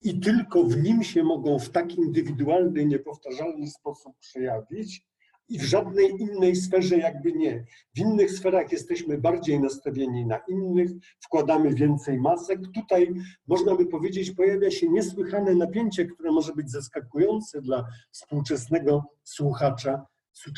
i 0.03 0.20
tylko 0.20 0.64
w 0.64 0.83
nim 0.83 1.03
się 1.03 1.23
mogą 1.23 1.59
w 1.59 1.70
tak 1.70 1.94
indywidualny, 1.94 2.85
niepowtarzalny 2.85 3.66
sposób 3.66 4.18
przejawić 4.18 5.07
i 5.48 5.59
w 5.59 5.62
żadnej 5.62 6.11
innej 6.20 6.57
sferze 6.57 6.98
jakby 6.98 7.33
nie. 7.33 7.64
W 7.96 7.98
innych 7.98 8.30
sferach 8.30 8.72
jesteśmy 8.72 9.18
bardziej 9.18 9.61
nastawieni 9.61 10.26
na 10.26 10.38
innych, 10.48 10.90
wkładamy 11.20 11.74
więcej 11.74 12.18
masek. 12.18 12.61
Tutaj 12.74 13.14
można 13.46 13.74
by 13.74 13.87
powiedzieć, 13.87 14.30
pojawia 14.30 14.70
się 14.70 14.88
niesłychane 14.88 15.54
napięcie, 15.54 16.04
które 16.04 16.33
może 16.33 16.52
być 16.52 16.70
zaskakujące 16.70 17.61
dla 17.61 17.85
współczesnego 18.11 19.04
słuchacza 19.24 20.07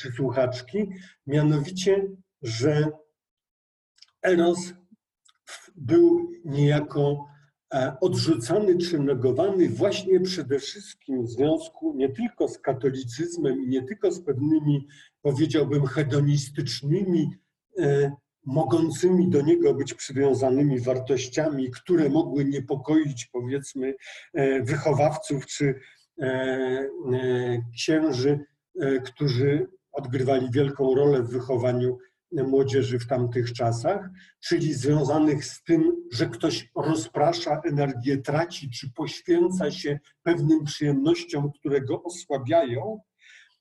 czy 0.01 0.13
słuchaczki, 0.13 0.91
mianowicie, 1.27 2.09
że 2.43 2.91
Eros 4.23 4.73
był 5.77 6.31
niejako 6.45 7.27
odrzucany 8.01 8.79
czy 8.79 8.99
negowany 8.99 9.69
właśnie 9.69 10.21
przede 10.21 10.59
wszystkim 10.59 11.27
w 11.27 11.31
związku 11.31 11.95
nie 11.97 12.09
tylko 12.09 12.49
z 12.49 12.59
katolicyzmem 12.59 13.65
i 13.65 13.69
nie 13.69 13.83
tylko 13.83 14.13
z 14.13 14.21
pewnymi, 14.21 14.87
powiedziałbym, 15.23 15.87
hedonistycznymi, 15.87 17.31
e, 17.79 18.13
mogącymi 18.45 19.31
do 19.31 19.43
niego 19.43 19.75
być 19.75 19.95
przywiązanymi 19.95 20.81
wartościami, 20.81 21.71
które 21.71 22.09
mogły 22.09 22.45
niepokoić, 22.45 23.29
powiedzmy, 23.33 23.95
e, 24.35 24.63
wychowawców 24.63 25.47
czy 25.47 25.75
e, 26.21 26.89
księży, 27.75 28.41
którzy 29.05 29.67
odgrywali 29.93 30.51
wielką 30.51 30.95
rolę 30.95 31.23
w 31.23 31.31
wychowaniu 31.31 31.99
młodzieży 32.45 32.99
w 32.99 33.07
tamtych 33.07 33.53
czasach, 33.53 34.11
czyli 34.41 34.75
związanych 34.75 35.45
z 35.45 35.63
tym, 35.63 35.93
że 36.13 36.27
ktoś 36.27 36.71
rozprasza 36.77 37.61
energię, 37.65 38.17
traci 38.17 38.71
czy 38.71 38.93
poświęca 38.93 39.71
się 39.71 39.99
pewnym 40.23 40.65
przyjemnościom, 40.65 41.53
które 41.53 41.81
go 41.81 42.03
osłabiają, 42.03 43.01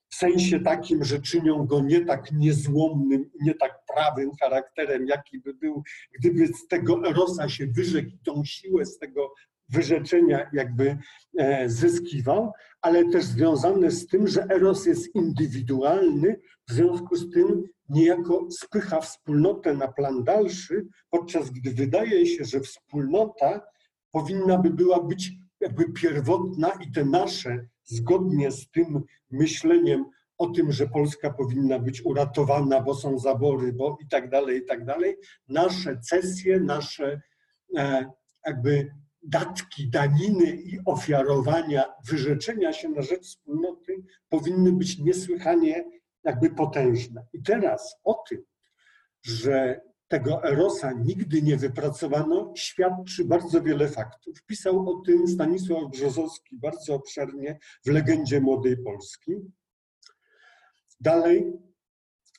w 0.08 0.14
sensie 0.14 0.60
takim, 0.60 1.04
że 1.04 1.20
czynią 1.20 1.66
go 1.66 1.80
nie 1.80 2.04
tak 2.04 2.32
niezłomnym, 2.32 3.30
nie 3.40 3.54
tak 3.54 3.78
prawym 3.94 4.30
charakterem, 4.40 5.06
jaki 5.06 5.38
by 5.38 5.54
był, 5.54 5.82
gdyby 6.18 6.46
z 6.46 6.66
tego 6.68 7.08
erosa 7.08 7.48
się 7.48 7.66
wyrzekł 7.66 8.08
i 8.08 8.18
tą 8.18 8.44
siłę 8.44 8.86
z 8.86 8.98
tego 8.98 9.34
wyrzeczenia 9.68 10.50
jakby 10.52 10.98
e, 11.38 11.68
zyskiwał, 11.68 12.52
ale 12.82 13.10
też 13.10 13.24
związane 13.24 13.90
z 13.90 14.06
tym, 14.06 14.28
że 14.28 14.46
eros 14.50 14.86
jest 14.86 15.14
indywidualny, 15.14 16.40
w 16.68 16.72
związku 16.72 17.16
z 17.16 17.30
tym 17.30 17.64
niejako 17.88 18.46
spycha 18.50 19.00
wspólnotę 19.00 19.74
na 19.74 19.88
plan 19.88 20.24
dalszy, 20.24 20.86
podczas 21.10 21.50
gdy 21.50 21.70
wydaje 21.70 22.26
się, 22.26 22.44
że 22.44 22.60
wspólnota 22.60 23.60
powinna 24.10 24.58
by 24.58 24.70
była 24.70 25.02
być 25.02 25.32
jakby 25.60 25.92
pierwotna 25.92 26.72
i 26.80 26.92
te 26.92 27.04
nasze, 27.04 27.66
zgodnie 27.84 28.50
z 28.50 28.70
tym 28.70 29.02
myśleniem 29.30 30.04
o 30.38 30.46
tym, 30.46 30.72
że 30.72 30.88
Polska 30.88 31.30
powinna 31.30 31.78
być 31.78 32.04
uratowana, 32.04 32.80
bo 32.80 32.94
są 32.94 33.18
zabory, 33.18 33.72
bo 33.72 33.98
i 34.00 34.08
tak 34.08 34.30
dalej, 34.30 34.58
i 34.58 34.64
tak 34.64 34.84
dalej, 34.84 35.16
nasze 35.48 36.00
cesje, 36.00 36.60
nasze 36.60 37.20
e, 37.76 38.10
jakby 38.46 38.94
datki, 39.28 39.90
daniny 39.90 40.50
i 40.50 40.78
ofiarowania, 40.84 41.84
wyrzeczenia 42.08 42.72
się 42.72 42.88
na 42.88 43.02
rzecz 43.02 43.22
wspólnoty 43.22 43.96
powinny 44.28 44.72
być 44.72 44.98
niesłychanie 44.98 45.84
jakby 46.24 46.50
potężne. 46.50 47.26
I 47.32 47.42
teraz 47.42 47.96
o 48.04 48.24
tym, 48.28 48.44
że 49.22 49.80
tego 50.08 50.44
Erosa 50.44 50.92
nigdy 50.92 51.42
nie 51.42 51.56
wypracowano, 51.56 52.52
świadczy 52.56 53.24
bardzo 53.24 53.62
wiele 53.62 53.88
faktów. 53.88 54.42
Pisał 54.46 54.90
o 54.90 55.00
tym 55.00 55.28
Stanisław 55.28 55.90
Brzozowski 55.90 56.56
bardzo 56.56 56.94
obszernie 56.94 57.58
w 57.84 57.90
Legendzie 57.90 58.40
Młodej 58.40 58.76
Polski. 58.76 59.32
Dalej, 61.00 61.52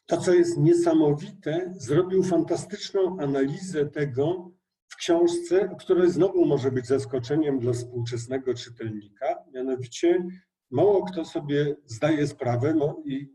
to 0.05 0.17
co 0.17 0.33
jest 0.33 0.57
niesamowite, 0.57 1.73
zrobił 1.77 2.23
fantastyczną 2.23 3.17
analizę 3.19 3.85
tego 3.85 4.51
w 4.97 4.99
książce, 4.99 5.75
która 5.79 6.09
znowu 6.09 6.45
może 6.45 6.71
być 6.71 6.87
zaskoczeniem 6.87 7.59
dla 7.59 7.73
współczesnego 7.73 8.53
czytelnika, 8.53 9.43
mianowicie 9.53 10.27
mało 10.71 11.05
kto 11.05 11.25
sobie 11.25 11.75
zdaje 11.85 12.27
sprawę, 12.27 12.73
no 12.73 13.01
i 13.05 13.29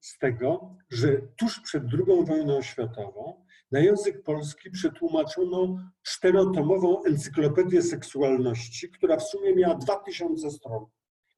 z 0.00 0.18
tego, 0.18 0.76
że 0.90 1.20
tuż 1.36 1.60
przed 1.60 1.82
II 1.92 2.26
wojną 2.26 2.62
światową 2.62 3.44
na 3.72 3.80
język 3.80 4.22
polski 4.22 4.70
przetłumaczono 4.70 5.76
czterotomową 6.02 7.04
encyklopedię 7.04 7.82
seksualności, 7.82 8.90
która 8.90 9.16
w 9.16 9.22
sumie 9.22 9.54
miała 9.54 9.74
2000 9.74 10.50
stron. 10.50 10.86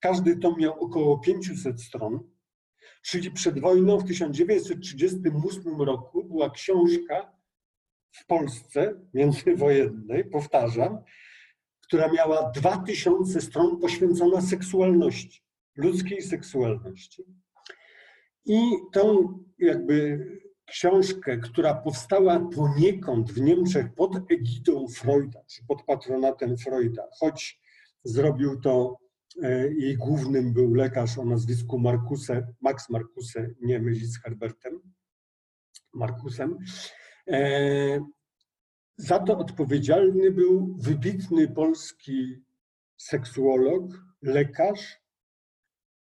Każdy 0.01 0.37
tom 0.37 0.55
miał 0.59 0.85
około 0.85 1.19
500 1.19 1.83
stron, 1.83 2.21
czyli 3.03 3.31
przed 3.31 3.61
wojną 3.61 3.99
w 3.99 4.05
1938 4.05 5.83
roku 5.83 6.25
była 6.25 6.51
książka 6.51 7.36
w 8.21 8.27
Polsce 8.27 9.01
międzywojennej, 9.15 10.25
powtarzam, 10.25 10.99
która 11.83 12.13
miała 12.13 12.51
2000 12.51 13.41
stron 13.41 13.81
poświęcona 13.81 14.41
seksualności, 14.41 15.43
ludzkiej 15.77 16.23
seksualności. 16.23 17.25
I 18.45 18.61
tą 18.93 19.39
jakby 19.59 20.27
książkę, 20.67 21.39
która 21.39 21.75
powstała 21.75 22.41
poniekąd 22.41 23.33
w 23.33 23.41
Niemczech 23.41 23.95
pod 23.95 24.33
egidą 24.33 24.89
Freuda, 24.89 25.41
czy 25.47 25.67
pod 25.69 25.83
patronatem 25.83 26.57
Freuda, 26.59 27.03
choć 27.21 27.61
zrobił 28.05 28.61
to, 28.61 28.99
e, 29.43 29.73
jej 29.73 29.97
głównym 29.97 30.53
był 30.53 30.75
lekarz 30.75 31.19
o 31.19 31.25
nazwisku 31.25 31.79
Markuse, 31.79 32.47
Max 32.61 32.91
Markuse, 32.91 33.51
nie 33.61 33.79
mylić 33.79 34.13
z 34.13 34.23
Herbertem 34.23 34.81
Markusem. 35.95 36.59
E, 37.29 38.01
za 38.97 39.19
to 39.19 39.39
odpowiedzialny 39.39 40.31
był 40.31 40.77
wybitny 40.79 41.49
polski 41.49 42.43
seksuolog, 42.97 43.83
lekarz 44.23 45.01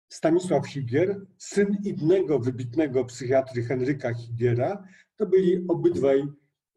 Stanisław 0.09 0.67
Higier, 0.67 1.21
syn 1.37 1.77
innego 1.83 2.39
wybitnego 2.39 3.05
psychiatry 3.05 3.63
Henryka 3.63 4.13
Higiera. 4.13 4.83
To 5.17 5.25
byli 5.25 5.65
obydwaj 5.67 6.27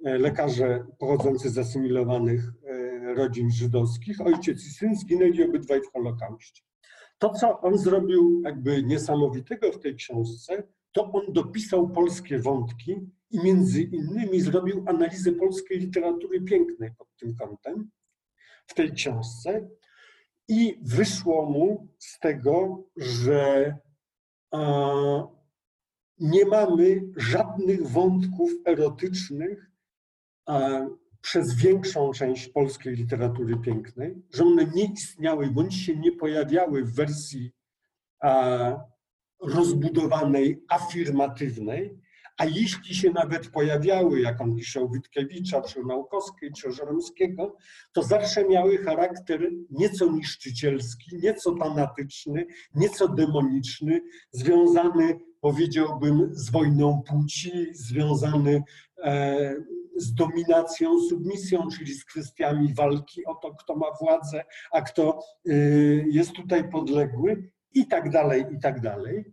e, 0.05 0.19
lekarze 0.19 0.87
pochodzący 0.99 1.51
z 1.51 1.59
asymilowanych 1.59 2.53
e, 2.65 3.15
rodzin 3.15 3.51
żydowskich. 3.51 4.21
Ojciec 4.21 4.67
i 4.67 4.71
syn 4.71 4.97
zginęli 4.97 5.43
obydwaj 5.43 5.81
w 5.81 5.93
Holokauście. 5.93 6.63
To, 7.19 7.31
co 7.31 7.61
on 7.61 7.79
zrobił 7.79 8.43
jakby 8.45 8.83
niesamowitego 8.83 9.73
w 9.73 9.79
tej 9.79 9.97
książce, 9.97 10.63
to 10.93 11.13
on 11.13 11.33
dopisał 11.33 11.89
polskie 11.89 12.39
wątki 12.39 13.01
i 13.31 13.39
między 13.45 13.83
innymi 13.83 14.41
zrobił 14.41 14.85
analizę 14.87 15.33
polskiej 15.33 15.79
literatury 15.79 16.41
pięknej 16.41 16.91
pod 16.99 17.09
tym 17.17 17.37
kątem 17.37 17.91
w 18.67 18.75
tej 18.75 18.93
książce. 18.93 19.69
I 20.49 20.79
wyszło 20.83 21.47
mu 21.47 21.89
z 21.99 22.19
tego, 22.19 22.85
że 22.97 23.77
nie 26.19 26.47
mamy 26.47 27.03
żadnych 27.17 27.89
wątków 27.89 28.51
erotycznych 28.65 29.71
przez 31.21 31.55
większą 31.55 32.13
część 32.13 32.49
polskiej 32.49 32.95
literatury 32.95 33.57
pięknej, 33.57 34.23
że 34.35 34.45
one 34.45 34.65
nie 34.65 34.85
istniały 34.85 35.51
bądź 35.51 35.75
się 35.75 35.97
nie 35.97 36.13
pojawiały 36.13 36.85
w 36.85 36.95
wersji 36.95 37.53
rozbudowanej, 39.41 40.65
afirmatywnej, 40.69 41.99
a 42.37 42.45
jeśli 42.45 42.95
się 42.95 43.11
nawet 43.11 43.49
pojawiały, 43.49 44.21
jak 44.21 44.41
on 44.41 44.57
pisze 44.57 44.89
Witkiewicza, 44.93 45.63
czy 45.63 45.85
Naukowskiej, 45.85 46.53
czy 46.53 46.73
Żeromskiego, 46.73 47.57
to 47.93 48.03
zawsze 48.03 48.49
miały 48.49 48.79
charakter 48.79 49.51
nieco 49.71 50.13
niszczycielski, 50.13 51.17
nieco 51.23 51.57
fanatyczny, 51.57 52.47
nieco 52.75 53.09
demoniczny, 53.09 54.01
związany, 54.31 55.19
powiedziałbym, 55.41 56.29
z 56.33 56.51
wojną 56.51 57.03
płci, 57.03 57.67
związany 57.73 58.63
e, 59.05 59.57
z 59.97 60.15
dominacją, 60.15 61.01
submisją, 61.01 61.69
czyli 61.79 61.95
z 61.95 62.05
kwestiami 62.05 62.75
walki 62.75 63.25
o 63.25 63.35
to, 63.35 63.55
kto 63.55 63.77
ma 63.77 63.87
władzę, 64.01 64.45
a 64.73 64.83
kto 64.83 65.19
y, 65.49 66.05
jest 66.11 66.33
tutaj 66.33 66.71
podległy 66.71 67.51
i 67.75 67.87
tak 67.87 68.11
dalej, 68.11 68.45
i 68.53 68.61
tak 68.61 68.81
dalej. 68.81 69.25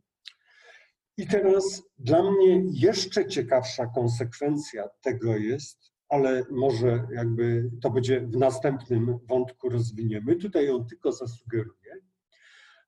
I 1.18 1.28
teraz 1.28 1.84
dla 1.98 2.32
mnie 2.32 2.64
jeszcze 2.72 3.28
ciekawsza 3.28 3.88
konsekwencja 3.88 4.90
tego 5.02 5.38
jest, 5.38 5.94
ale 6.10 6.44
może 6.52 7.08
jakby 7.14 7.72
to 7.82 7.90
będzie 7.90 8.22
w 8.22 8.38
następnym 8.38 9.20
wątku 9.30 9.70
rozwiniemy. 9.70 10.36
Tutaj 10.36 10.66
ją 10.68 10.86
tylko 10.86 11.12
zasugeruję, 11.12 11.96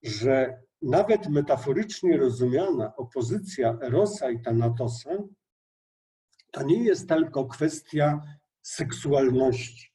że 0.04 0.62
nawet 0.82 1.30
metaforycznie 1.30 2.18
rozumiana 2.18 2.96
opozycja 2.96 3.78
Erosa 3.82 4.30
i 4.30 4.42
Thanatosa 4.42 5.10
to 6.52 6.64
nie 6.64 6.84
jest 6.84 7.10
tylko 7.10 7.46
kwestia 7.46 8.22
seksualności. 8.62 9.92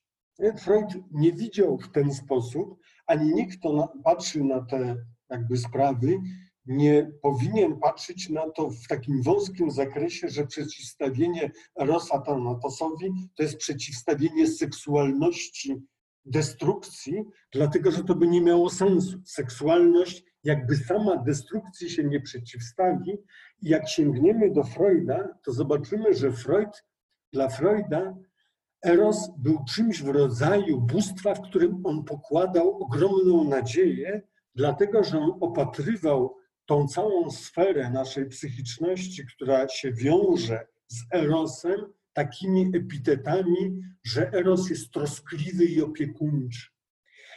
Freud 0.59 0.95
nie 1.11 1.33
widział 1.33 1.79
w 1.79 1.93
ten 1.93 2.15
sposób, 2.15 2.81
ani 3.07 3.35
nikt, 3.35 3.59
kto 3.59 3.93
patrzy 4.05 4.45
na 4.45 4.65
te 4.65 4.97
jakby 5.31 5.57
sprawy, 5.57 6.19
nie 6.67 7.11
powinien 7.23 7.77
patrzeć 7.77 8.29
na 8.29 8.51
to 8.51 8.71
w 8.71 8.87
takim 8.89 9.23
wąskim 9.23 9.71
zakresie, 9.71 10.29
że 10.29 10.47
przeciwstawienie 10.47 11.51
Erosa 11.81 12.21
Thanatosowi 12.21 13.13
to 13.37 13.43
jest 13.43 13.57
przeciwstawienie 13.57 14.47
seksualności 14.47 15.77
destrukcji, 16.25 17.25
dlatego 17.53 17.91
że 17.91 18.05
to 18.05 18.15
by 18.15 18.27
nie 18.27 18.41
miało 18.41 18.71
sensu. 18.71 19.19
Seksualność 19.25 20.25
jakby 20.45 20.77
sama 20.77 21.17
destrukcji 21.17 21.91
się 21.91 22.05
nie 22.05 22.21
przeciwstawi. 22.21 23.13
I 23.63 23.69
jak 23.69 23.89
sięgniemy 23.89 24.51
do 24.51 24.65
Freuda, 24.65 25.29
to 25.45 25.53
zobaczymy, 25.53 26.15
że 26.15 26.33
Freud, 26.33 26.85
dla 27.33 27.49
Freuda 27.49 28.17
Eros 28.87 29.31
był 29.39 29.65
czymś 29.75 30.03
w 30.03 30.09
rodzaju 30.09 30.81
bóstwa, 30.81 31.35
w 31.35 31.43
którym 31.43 31.81
on 31.85 32.05
pokładał 32.05 32.83
ogromną 32.83 33.45
nadzieję, 33.45 34.23
dlatego 34.55 35.05
że 35.05 35.19
on 35.19 35.39
opatrywał 35.41 36.37
tą 36.71 36.89
całą 36.89 37.31
sferę 37.31 37.91
naszej 37.91 38.27
psychiczności, 38.27 39.27
która 39.27 39.69
się 39.69 39.93
wiąże 39.93 40.67
z 40.89 41.15
Erosem, 41.15 41.81
takimi 42.13 42.71
epitetami, 42.75 43.81
że 44.05 44.33
Eros 44.33 44.71
jest 44.71 44.91
troskliwy 44.91 45.65
i 45.65 45.83
opiekuńczy. 45.83 46.67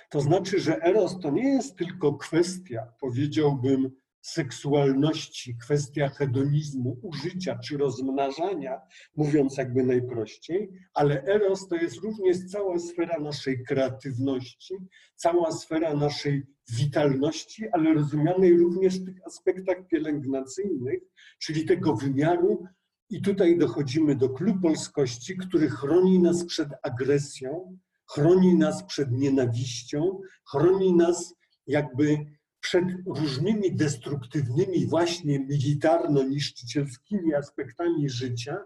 To 0.09 0.21
znaczy, 0.21 0.59
że 0.59 0.81
Eros 0.81 1.19
to 1.19 1.31
nie 1.31 1.49
jest 1.49 1.75
tylko 1.75 2.13
kwestia, 2.13 2.93
powiedziałbym, 2.99 3.91
seksualności, 4.23 5.57
kwestia 5.57 6.09
hedonizmu, 6.09 6.99
użycia 7.01 7.59
czy 7.59 7.77
rozmnażania, 7.77 8.81
mówiąc 9.15 9.57
jakby 9.57 9.83
najprościej, 9.83 10.69
ale 10.93 11.23
Eros 11.23 11.67
to 11.67 11.75
jest 11.75 11.95
również 11.95 12.37
cała 12.51 12.79
sfera 12.79 13.19
naszej 13.19 13.63
kreatywności, 13.63 14.75
cała 15.15 15.51
sfera 15.51 15.93
naszej 15.93 16.43
witalności, 16.71 17.69
ale 17.71 17.93
rozumianej 17.93 18.57
również 18.57 18.99
w 18.99 19.05
tych 19.05 19.25
aspektach 19.25 19.87
pielęgnacyjnych, 19.87 20.99
czyli 21.39 21.65
tego 21.65 21.95
wymiaru. 21.95 22.65
I 23.09 23.21
tutaj 23.21 23.57
dochodzimy 23.57 24.15
do 24.15 24.29
klubu 24.29 24.61
polskości, 24.61 25.37
który 25.37 25.69
chroni 25.69 26.19
nas 26.19 26.45
przed 26.45 26.69
agresją, 26.83 27.77
chroni 28.11 28.55
nas 28.55 28.83
przed 28.83 29.11
nienawiścią, 29.11 30.19
chroni 30.51 30.93
nas 30.93 31.35
jakby 31.67 32.25
przed 32.63 32.85
różnymi 33.05 33.75
destruktywnymi, 33.75 34.87
właśnie 34.87 35.39
militarno-niszczycielskimi 35.39 37.33
aspektami 37.33 38.09
życia, 38.09 38.57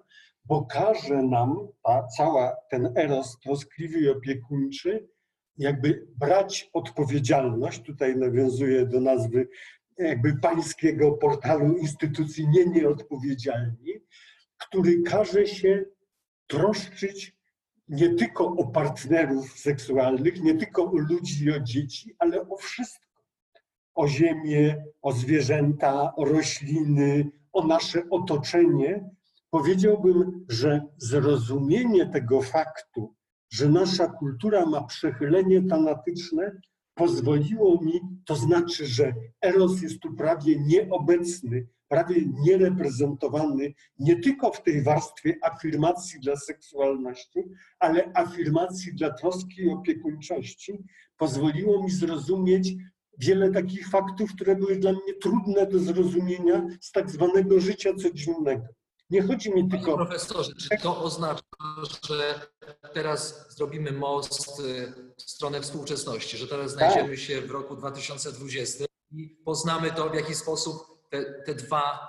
bo 0.46 0.66
każe 0.66 1.24
nam 1.24 1.56
ta 1.84 2.08
cała 2.18 2.56
ten 2.70 2.98
eros 2.98 3.38
troskliwy 3.44 4.00
i 4.00 4.10
opiekuńczy, 4.10 5.08
jakby 5.58 6.08
brać 6.18 6.70
odpowiedzialność, 6.74 7.82
tutaj 7.82 8.18
nawiązuję 8.18 8.86
do 8.86 9.02
nazwy 9.02 9.48
jakby 9.98 10.40
pańskiego 10.40 11.12
portalu 11.12 11.78
instytucji 11.78 12.48
nie 12.48 12.66
nieodpowiedzialni, 12.66 13.94
który 14.58 15.02
każe 15.02 15.48
się 15.48 15.86
troszczyć 16.48 17.38
nie 17.88 18.16
tylko 18.16 18.46
o 18.46 18.68
partnerów 18.68 19.60
seksualnych, 19.60 20.42
nie 20.42 20.56
tylko 20.56 20.92
o 20.92 20.98
ludzi 20.98 21.46
i 21.46 21.52
o 21.52 21.60
dzieci, 21.60 22.16
ale 22.20 22.50
o 22.50 22.58
wszystko. 22.58 23.07
O 23.98 24.08
ziemię, 24.08 24.84
o 25.02 25.12
zwierzęta, 25.12 26.16
o 26.16 26.26
rośliny, 26.26 27.32
o 27.54 27.68
nasze 27.68 28.10
otoczenie. 28.10 29.10
Powiedziałbym, 29.50 30.46
że 30.50 30.82
zrozumienie 30.98 32.06
tego 32.06 32.42
faktu, 32.42 33.16
że 33.50 33.70
nasza 33.70 34.08
kultura 34.08 34.66
ma 34.66 34.84
przechylenie 34.84 35.62
tanatyczne, 35.62 36.62
pozwoliło 36.94 37.82
mi, 37.82 38.02
to 38.26 38.36
znaczy, 38.36 38.86
że 38.86 39.14
Eros 39.46 39.82
jest 39.82 40.00
tu 40.00 40.14
prawie 40.14 40.60
nieobecny, 40.60 41.68
prawie 41.88 42.16
niereprezentowany 42.46 43.74
nie 44.00 44.20
tylko 44.20 44.52
w 44.52 44.64
tej 44.64 44.84
warstwie 44.84 45.38
afirmacji 45.42 46.20
dla 46.20 46.36
seksualności, 46.36 47.44
ale 47.80 48.12
afirmacji 48.14 48.96
dla 48.96 49.14
troski 49.14 49.62
i 49.62 49.70
opiekuńczości, 49.70 50.84
pozwoliło 51.18 51.84
mi 51.84 51.92
zrozumieć 51.92 52.76
wiele 53.18 53.52
takich 53.52 53.90
faktów, 53.90 54.36
które 54.36 54.56
były 54.56 54.76
dla 54.76 54.92
mnie 54.92 55.14
trudne 55.22 55.68
do 55.68 55.80
zrozumienia 55.80 56.68
z 56.82 56.92
tak 56.92 57.12
zwanego 57.12 57.60
życia 57.60 57.94
codziennego. 57.94 58.66
Nie 59.10 59.22
chodzi 59.22 59.54
mi 59.54 59.70
tylko. 59.70 59.86
Panie 59.86 59.98
profesorze, 59.98 60.52
czy 60.56 60.70
to 60.84 61.04
oznacza, 61.04 61.42
że 62.08 62.42
teraz 62.94 63.46
zrobimy 63.56 63.92
most 63.92 64.60
y, 64.60 64.94
w 65.18 65.22
stronę 65.22 65.62
współczesności, 65.62 66.38
że 66.38 66.48
teraz 66.48 66.76
Tak. 66.76 66.92
znajdziemy 66.92 67.18
się 67.18 67.42
w 67.42 67.52
roku 67.52 67.76
2020 67.76 68.86
i 69.12 69.30
poznamy 69.46 69.92
to, 69.92 70.10
w 70.10 70.16
jaki 70.16 70.36
sposób 70.36 70.88
te, 71.10 71.44
te 71.46 71.56
dwa 71.56 72.00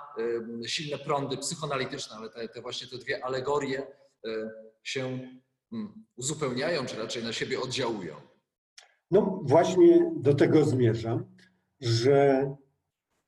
y, 0.63 0.69
silne 0.69 0.97
prądy 0.97 1.37
psychoanalityczne, 1.37 2.15
ale 2.15 2.29
te, 2.29 2.49
te 2.49 2.61
właśnie 2.61 2.87
te 2.87 2.97
dwie 2.97 3.25
alegorie 3.25 3.87
y, 4.25 4.49
się 4.83 5.19
mm, 5.73 6.05
uzupełniają, 6.15 6.85
czy 6.85 6.95
raczej 6.95 7.23
na 7.23 7.33
siebie 7.33 7.61
oddziałują? 7.61 8.28
No 9.11 9.41
właśnie 9.43 10.11
do 10.15 10.33
tego 10.33 10.65
zmierzam, 10.65 11.25
że 11.81 12.49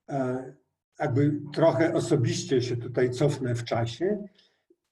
e, 0.09 0.53
jakby 0.99 1.41
trochę 1.53 1.93
osobiście 1.93 2.61
się 2.61 2.77
tutaj 2.77 3.09
cofnę 3.09 3.55
w 3.55 3.63
czasie 3.63 4.23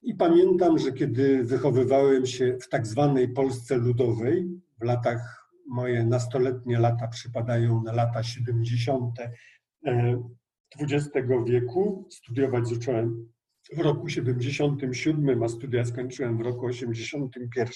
i 0.02 0.16
pamiętam, 0.16 0.78
że 0.78 0.92
kiedy 0.92 1.44
wychowywałem 1.44 2.26
się 2.26 2.58
w 2.62 2.70
tak 2.70 2.88
zwanej 2.88 3.30
Polsce 3.30 3.78
Ludowej, 3.78 4.50
w 4.82 4.84
latach, 4.84 5.50
moje 5.68 6.06
nastoletnie 6.06 6.80
lata 6.80 7.08
przypadają 7.08 7.84
na 7.84 7.92
lata 7.92 8.24
70. 8.24 9.20
e, 9.86 10.24
XX 10.80 11.10
wieku, 11.46 12.08
studiować 12.10 12.68
zacząłem 12.68 13.30
w 13.74 13.80
roku 13.80 14.10
77, 14.10 15.44
a 15.44 15.48
studia 15.48 15.86
skończyłem 15.86 16.38
w 16.38 16.42
roku 16.42 16.66
81. 16.66 17.74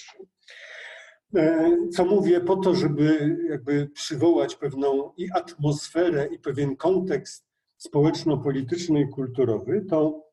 E, 1.36 1.76
Co 1.92 2.04
mówię 2.04 2.40
po 2.40 2.56
to, 2.56 2.74
żeby 2.74 3.36
jakby 3.50 3.88
przywołać 3.88 4.56
pewną 4.56 5.12
i 5.16 5.30
atmosferę, 5.30 6.26
i 6.26 6.38
pewien 6.38 6.76
kontekst 6.76 7.46
społeczno-polityczny 7.76 9.00
i 9.00 9.08
kulturowy, 9.08 9.84
to 9.90 10.24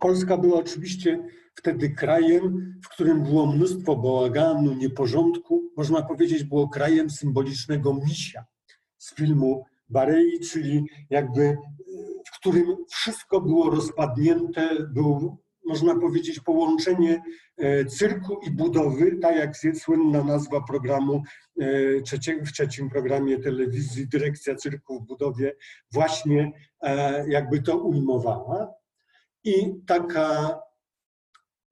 Polska 0.00 0.36
była 0.36 0.58
oczywiście 0.58 1.28
wtedy 1.54 1.90
krajem, 1.90 2.74
w 2.84 2.88
którym 2.88 3.22
było 3.22 3.46
mnóstwo 3.46 3.96
bałaganu, 3.96 4.74
nieporządku. 4.74 5.70
Można 5.76 6.02
powiedzieć, 6.02 6.44
było 6.44 6.68
krajem 6.68 7.10
symbolicznego 7.10 7.94
misia 7.94 8.44
z 8.98 9.14
filmu 9.14 9.64
Barei, 9.88 10.40
czyli 10.40 10.84
jakby 11.10 11.56
w 12.26 12.38
którym 12.38 12.76
wszystko 12.88 13.40
było 13.40 13.70
rozpadnięte, 13.70 14.68
był, 14.94 15.38
można 15.70 15.94
powiedzieć, 15.94 16.40
połączenie 16.40 17.22
e, 17.56 17.84
cyrku 17.84 18.40
i 18.46 18.50
budowy, 18.50 19.16
tak 19.16 19.36
jak 19.36 19.76
słynna 19.78 20.24
nazwa 20.24 20.60
programu 20.60 21.22
e, 21.60 22.44
w 22.44 22.52
trzecim 22.52 22.90
programie 22.90 23.38
telewizji 23.38 24.08
Dyrekcja 24.08 24.54
Cyrku 24.54 25.00
w 25.00 25.06
Budowie 25.06 25.56
właśnie 25.92 26.52
e, 26.80 27.24
jakby 27.28 27.62
to 27.62 27.78
ujmowała. 27.78 28.74
I 29.44 29.74
taka 29.86 30.58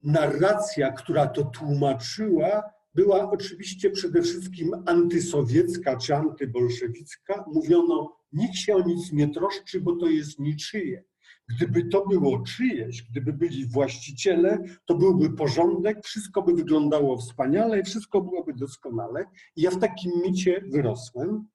narracja, 0.03 0.91
która 0.91 1.27
to 1.27 1.43
tłumaczyła, 1.43 2.63
była 2.95 3.31
oczywiście 3.31 3.89
przede 3.89 4.21
wszystkim 4.21 4.71
antysowiecka 4.85 5.97
czy 5.97 6.15
antybolszewicka. 6.15 7.45
Mówiono, 7.47 8.17
nikt 8.33 8.55
się 8.55 8.75
o 8.75 8.81
nic 8.81 9.11
nie 9.11 9.29
troszczy, 9.29 9.81
bo 9.81 9.95
to 9.95 10.07
jest 10.07 10.39
niczyje. 10.39 11.03
Gdyby 11.49 11.85
to 11.85 12.07
było 12.07 12.39
czyjeś, 12.39 13.03
gdyby 13.03 13.33
byli 13.33 13.65
właściciele, 13.65 14.57
to 14.85 14.95
byłby 14.95 15.29
porządek, 15.29 16.03
wszystko 16.03 16.41
by 16.41 16.53
wyglądało 16.53 17.17
wspaniale, 17.17 17.83
wszystko 17.83 18.21
byłoby 18.21 18.53
doskonale. 18.53 19.25
I 19.55 19.61
ja 19.61 19.71
w 19.71 19.79
takim 19.79 20.11
micie 20.25 20.61
wyrosłem, 20.71 21.47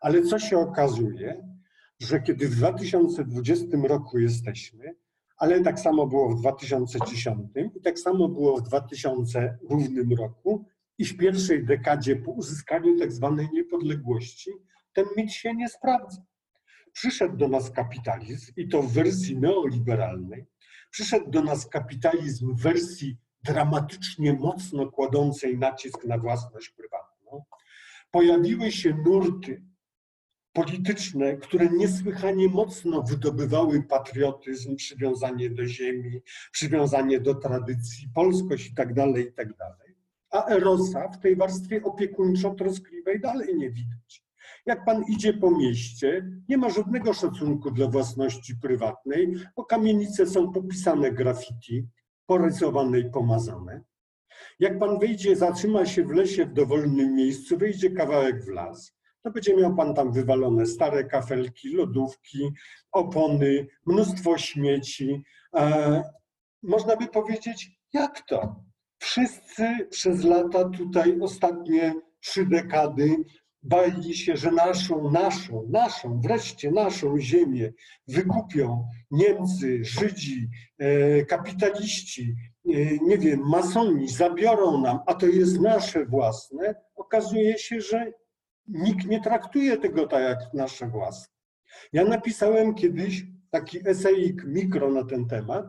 ale 0.00 0.22
co 0.22 0.38
się 0.38 0.58
okazuje, 0.58 1.56
że 2.00 2.20
kiedy 2.20 2.48
w 2.48 2.56
2020 2.56 3.66
roku 3.82 4.18
jesteśmy, 4.18 4.94
ale 5.38 5.60
tak 5.60 5.80
samo 5.80 6.06
było 6.06 6.28
w 6.28 6.40
2010 6.40 7.38
i 7.76 7.80
tak 7.80 7.98
samo 7.98 8.28
było 8.28 8.56
w 8.56 8.62
2000 8.62 9.58
równym 9.70 10.12
roku 10.12 10.64
i 10.98 11.04
w 11.04 11.16
pierwszej 11.16 11.64
dekadzie 11.64 12.16
po 12.16 12.30
uzyskaniu 12.30 12.98
tak 12.98 13.12
zwanej 13.12 13.48
niepodległości, 13.52 14.50
ten 14.92 15.04
mit 15.16 15.32
się 15.32 15.54
nie 15.54 15.68
sprawdza. 15.68 16.22
Przyszedł 16.96 17.36
do 17.36 17.48
nas 17.48 17.70
kapitalizm 17.70 18.52
i 18.56 18.68
to 18.68 18.82
w 18.82 18.92
wersji 18.92 19.38
neoliberalnej. 19.38 20.46
Przyszedł 20.90 21.30
do 21.30 21.42
nas 21.42 21.68
kapitalizm 21.68 22.54
w 22.54 22.62
wersji 22.62 23.16
dramatycznie 23.44 24.32
mocno 24.32 24.90
kładącej 24.90 25.58
nacisk 25.58 26.04
na 26.04 26.18
własność 26.18 26.68
prywatną. 26.68 27.44
Pojawiły 28.10 28.72
się 28.72 28.94
nurty 28.94 29.62
polityczne, 30.52 31.36
które 31.36 31.68
niesłychanie 31.70 32.48
mocno 32.48 33.02
wydobywały 33.02 33.82
patriotyzm, 33.82 34.76
przywiązanie 34.76 35.50
do 35.50 35.66
ziemi, 35.66 36.22
przywiązanie 36.52 37.20
do 37.20 37.34
tradycji, 37.34 38.08
polskość 38.14 38.66
i 38.66 38.74
tak 38.74 38.94
dalej, 38.94 39.28
i 39.28 39.32
tak. 39.32 39.48
A 40.30 40.46
Erosa 40.46 41.08
w 41.08 41.20
tej 41.20 41.36
warstwie 41.36 41.82
opiekuńczo-troskliwej 41.82 43.20
dalej 43.20 43.56
nie 43.56 43.70
widać. 43.70 44.25
Jak 44.66 44.84
pan 44.84 45.04
idzie 45.08 45.32
po 45.32 45.50
mieście, 45.50 46.30
nie 46.48 46.58
ma 46.58 46.70
żadnego 46.70 47.12
szacunku 47.12 47.70
dla 47.70 47.88
własności 47.88 48.56
prywatnej, 48.62 49.34
bo 49.56 49.64
kamienice 49.64 50.26
są 50.26 50.52
popisane 50.52 51.12
graffiti, 51.12 51.86
porysowane 52.26 52.98
i 53.00 53.10
pomazane. 53.10 53.82
Jak 54.60 54.78
pan 54.78 54.98
wyjdzie, 54.98 55.36
zatrzyma 55.36 55.86
się 55.86 56.04
w 56.04 56.10
lesie 56.10 56.46
w 56.46 56.52
dowolnym 56.52 57.14
miejscu, 57.14 57.58
wyjdzie 57.58 57.90
kawałek 57.90 58.44
w 58.44 58.48
las, 58.48 58.96
to 59.22 59.30
będzie 59.30 59.56
miał 59.56 59.76
pan 59.76 59.94
tam 59.94 60.12
wywalone 60.12 60.66
stare 60.66 61.04
kafelki, 61.04 61.68
lodówki, 61.68 62.50
opony, 62.92 63.66
mnóstwo 63.86 64.38
śmieci. 64.38 65.22
E, 65.54 66.02
można 66.62 66.96
by 66.96 67.06
powiedzieć, 67.06 67.70
jak 67.92 68.20
to? 68.20 68.64
Wszyscy 68.98 69.88
przez 69.90 70.24
lata 70.24 70.68
tutaj 70.68 71.20
ostatnie 71.20 71.94
trzy 72.20 72.46
dekady 72.46 73.16
bali 73.66 74.14
się, 74.14 74.36
że 74.36 74.50
naszą, 74.50 75.10
naszą, 75.10 75.66
naszą, 75.70 76.20
wreszcie 76.20 76.70
naszą 76.70 77.18
ziemię 77.18 77.72
wykupią 78.08 78.88
Niemcy, 79.10 79.84
Żydzi, 79.84 80.48
e, 80.78 81.24
kapitaliści, 81.24 82.34
e, 82.68 82.98
nie 82.98 83.18
wiem, 83.18 83.40
masoni, 83.48 84.08
zabiorą 84.08 84.80
nam, 84.80 84.98
a 85.06 85.14
to 85.14 85.26
jest 85.26 85.60
nasze 85.60 86.06
własne. 86.06 86.74
Okazuje 86.94 87.58
się, 87.58 87.80
że 87.80 88.12
nikt 88.68 89.06
nie 89.06 89.20
traktuje 89.20 89.76
tego 89.76 90.06
tak 90.06 90.22
jak 90.22 90.54
nasze 90.54 90.88
własne. 90.88 91.34
Ja 91.92 92.04
napisałem 92.04 92.74
kiedyś 92.74 93.24
taki 93.50 93.88
esejik 93.88 94.44
mikro 94.44 94.90
na 94.90 95.04
ten 95.04 95.26
temat, 95.26 95.66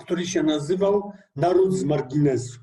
który 0.00 0.26
się 0.26 0.42
nazywał 0.42 1.12
Naród 1.36 1.74
z 1.74 1.84
marginesu. 1.84 2.60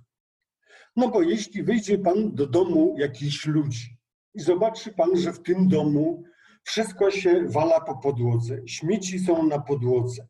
No 0.96 1.10
bo 1.10 1.22
jeśli 1.22 1.64
wyjdzie 1.64 1.98
pan 1.98 2.36
do 2.36 2.48
domu 2.48 2.96
jakichś 2.98 3.46
ludzi 3.46 3.99
i 4.34 4.42
zobaczy 4.42 4.94
pan, 4.94 5.18
że 5.18 5.34
w 5.34 5.42
tym 5.42 5.68
domu 5.68 6.24
wszystko 6.64 7.12
się 7.12 7.46
wala 7.48 7.82
po 7.82 7.98
podłodze, 7.98 8.62
śmieci 8.66 9.20
są 9.20 9.48
na 9.48 9.60
podłodze, 9.60 10.28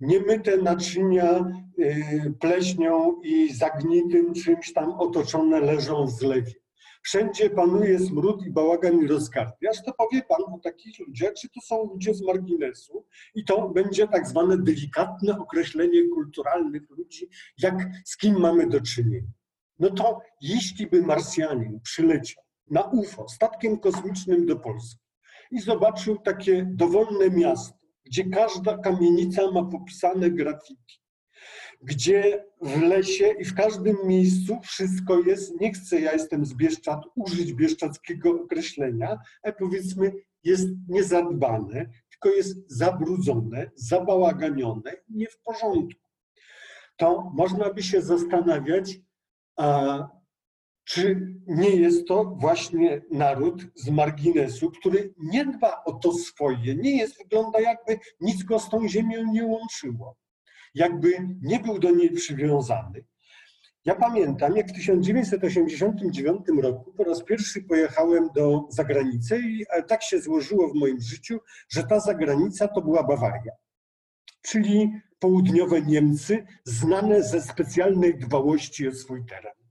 niemyte 0.00 0.56
naczynia 0.56 1.52
y, 1.78 2.34
pleśnią 2.40 3.20
i 3.22 3.54
zagnitym 3.54 4.34
czymś 4.34 4.72
tam 4.72 4.92
otoczone 4.92 5.60
leżą 5.60 6.06
w 6.06 6.10
zlewie. 6.10 6.52
Wszędzie 7.04 7.50
panuje 7.50 7.98
smród 7.98 8.46
i 8.46 8.50
bałagan 8.50 9.04
i 9.04 9.06
rozkardiaż, 9.06 9.82
to 9.84 9.92
powie 9.92 10.22
pan 10.22 10.42
o 10.42 10.58
takich 10.64 10.98
ludziach, 10.98 11.32
czy 11.34 11.48
to 11.48 11.60
są 11.60 11.84
ludzie 11.84 12.14
z 12.14 12.22
marginesu 12.22 13.06
i 13.34 13.44
to 13.44 13.68
będzie 13.68 14.08
tak 14.08 14.28
zwane 14.28 14.58
delikatne 14.58 15.38
określenie 15.38 16.08
kulturalnych 16.14 16.90
ludzi, 16.90 17.28
jak 17.58 17.74
z 18.04 18.16
kim 18.16 18.40
mamy 18.40 18.66
do 18.66 18.80
czynienia. 18.80 19.32
No 19.78 19.90
to 19.90 20.20
jeśli 20.40 20.86
by 20.86 21.02
Marsjanin 21.02 21.80
przyleciał 21.80 22.41
na 22.70 22.82
UFO 22.82 23.28
statkiem 23.28 23.78
kosmicznym 23.78 24.46
do 24.46 24.56
Polski 24.56 25.00
i 25.50 25.60
zobaczył 25.60 26.18
takie 26.18 26.66
dowolne 26.70 27.30
miasto, 27.30 27.78
gdzie 28.04 28.24
każda 28.24 28.78
kamienica 28.78 29.50
ma 29.50 29.64
popisane 29.64 30.30
graffiti, 30.30 31.02
gdzie 31.82 32.44
w 32.62 32.80
lesie 32.82 33.34
i 33.40 33.44
w 33.44 33.54
każdym 33.54 33.96
miejscu 34.06 34.60
wszystko 34.62 35.20
jest, 35.20 35.60
nie 35.60 35.72
chcę, 35.72 36.00
ja 36.00 36.12
jestem 36.12 36.46
z 36.46 36.54
Bieszczad, 36.54 37.04
użyć 37.16 37.52
bieszczadzkiego 37.52 38.30
określenia, 38.30 39.18
ale 39.42 39.52
powiedzmy 39.52 40.12
jest 40.44 40.68
niezadbane, 40.88 41.90
tylko 42.10 42.36
jest 42.36 42.56
zabrudzone, 42.66 43.70
zabałaganione, 43.74 44.96
nie 45.08 45.28
w 45.28 45.38
porządku. 45.38 46.00
To 46.96 47.30
można 47.34 47.72
by 47.72 47.82
się 47.82 48.02
zastanawiać, 48.02 48.98
a, 49.56 50.08
czy 50.84 51.34
nie 51.46 51.70
jest 51.70 52.08
to 52.08 52.24
właśnie 52.24 53.02
naród 53.10 53.62
z 53.74 53.90
marginesu, 53.90 54.70
który 54.70 55.14
nie 55.18 55.44
dba 55.44 55.84
o 55.84 55.92
to 55.92 56.12
swoje, 56.12 56.74
nie 56.74 56.96
jest, 56.96 57.18
wygląda 57.18 57.60
jakby 57.60 57.98
nic 58.20 58.42
go 58.42 58.58
z 58.58 58.70
tą 58.70 58.88
ziemią 58.88 59.32
nie 59.32 59.46
łączyło 59.46 60.16
jakby 60.74 61.28
nie 61.42 61.60
był 61.60 61.78
do 61.78 61.90
niej 61.90 62.10
przywiązany. 62.10 63.04
Ja 63.84 63.94
pamiętam, 63.94 64.56
jak 64.56 64.68
w 64.68 64.72
1989 64.72 66.46
roku 66.62 66.92
po 66.92 67.04
raz 67.04 67.24
pierwszy 67.24 67.62
pojechałem 67.62 68.28
do 68.34 68.66
zagranicy 68.70 69.38
i 69.38 69.64
tak 69.88 70.02
się 70.02 70.20
złożyło 70.20 70.68
w 70.68 70.74
moim 70.74 71.00
życiu, 71.00 71.38
że 71.68 71.84
ta 71.84 72.00
zagranica 72.00 72.68
to 72.68 72.82
była 72.82 73.02
Bawaria, 73.02 73.52
czyli 74.42 74.92
południowe 75.18 75.82
Niemcy, 75.82 76.46
znane 76.64 77.22
ze 77.22 77.40
specjalnej 77.40 78.18
dbałości 78.18 78.88
o 78.88 78.92
swój 78.92 79.24
teren. 79.26 79.61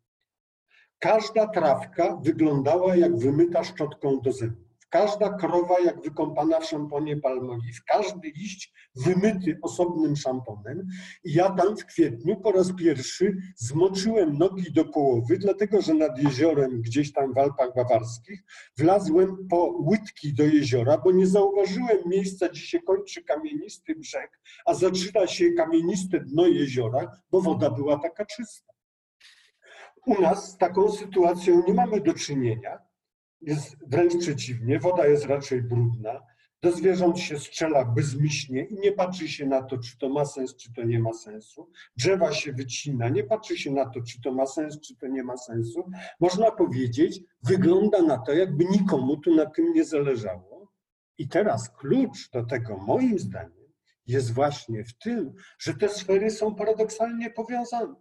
Każda 1.02 1.48
trawka 1.48 2.18
wyglądała 2.24 2.96
jak 2.96 3.18
wymyta 3.18 3.64
szczotką 3.64 4.20
do 4.20 4.32
zębów. 4.32 4.72
Każda 4.90 5.34
krowa 5.34 5.80
jak 5.80 6.02
wykąpana 6.02 6.60
w 6.60 6.66
szamponie 6.66 7.18
palmolive, 7.18 7.84
każdy 7.88 8.28
liść 8.28 8.74
wymyty 8.96 9.60
osobnym 9.62 10.16
szamponem. 10.16 10.88
I 11.24 11.34
ja 11.34 11.50
tam 11.50 11.78
w 11.78 11.86
kwietniu 11.86 12.36
po 12.36 12.52
raz 12.52 12.74
pierwszy 12.74 13.38
zmoczyłem 13.56 14.38
nogi 14.38 14.74
do 14.74 14.86
połowy, 14.86 15.38
dlatego 15.38 15.82
że 15.82 15.94
nad 15.94 16.24
jeziorem, 16.24 16.82
gdzieś 16.82 17.14
tam 17.14 17.34
w 17.34 17.38
Alpach 17.38 17.76
Bawarskich, 17.76 18.44
wlazłem 18.78 19.48
po 19.50 19.76
łydki 19.80 20.34
do 20.34 20.44
jeziora, 20.44 20.98
bo 20.98 21.12
nie 21.12 21.28
zauważyłem 21.28 21.98
miejsca, 22.06 22.48
gdzie 22.50 22.62
się 22.62 22.82
kończy 22.82 23.24
kamienisty 23.24 23.96
brzeg, 23.96 24.40
a 24.66 24.74
zaczyna 24.74 25.28
się 25.28 25.52
kamieniste 25.52 26.20
dno 26.20 26.48
jeziora, 26.48 27.12
bo 27.32 27.42
woda 27.42 27.70
była 27.70 28.00
taka 28.00 28.26
czysta. 28.26 28.72
U 30.06 30.22
nas 30.22 30.52
z 30.52 30.58
taką 30.58 30.92
sytuacją 30.92 31.64
nie 31.68 31.74
mamy 31.74 32.02
do 32.02 32.14
czynienia 32.14 32.92
jest 33.42 33.76
wręcz 33.88 34.18
przeciwnie, 34.18 34.80
woda 34.80 35.08
jest 35.08 35.26
raczej 35.26 35.62
brudna. 35.62 36.22
do 36.64 36.72
zwierząt 36.72 37.20
się 37.20 37.40
strzela 37.40 37.86
bezmyślnie 37.86 38.66
i 38.66 38.80
nie 38.80 38.92
patrzy 38.92 39.28
się 39.28 39.46
na 39.46 39.64
to, 39.64 39.78
czy 39.78 39.98
to 39.98 40.10
ma 40.10 40.26
sens, 40.26 40.56
czy 40.56 40.74
to 40.74 40.84
nie 40.84 41.00
ma 41.00 41.14
sensu. 41.14 41.72
Drzewa 41.98 42.34
się 42.34 42.54
wycina, 42.54 43.10
nie 43.10 43.24
patrzy 43.24 43.58
się 43.58 43.72
na 43.72 43.90
to, 43.90 44.02
czy 44.02 44.22
to 44.22 44.32
ma 44.32 44.46
sens, 44.46 44.80
czy 44.82 44.96
to 44.96 45.08
nie 45.08 45.24
ma 45.24 45.38
sensu. 45.38 45.92
Można 46.20 46.52
powiedzieć, 46.52 47.22
wygląda 47.44 48.02
na 48.02 48.18
to, 48.18 48.34
jakby 48.34 48.66
nikomu 48.66 49.18
tu 49.18 49.36
na 49.36 49.46
tym 49.46 49.74
nie 49.74 49.86
zależało. 49.86 50.72
I 51.18 51.28
teraz 51.28 51.70
klucz 51.70 52.30
do 52.30 52.46
tego, 52.46 52.78
moim 52.78 53.20
zdaniem, 53.20 53.74
jest 54.08 54.34
właśnie 54.34 54.84
w 54.84 54.98
tym, 54.98 55.34
że 55.60 55.74
te 55.74 55.90
sfery 55.90 56.30
są 56.30 56.56
paradoksalnie 56.56 57.30
powiązane. 57.30 57.96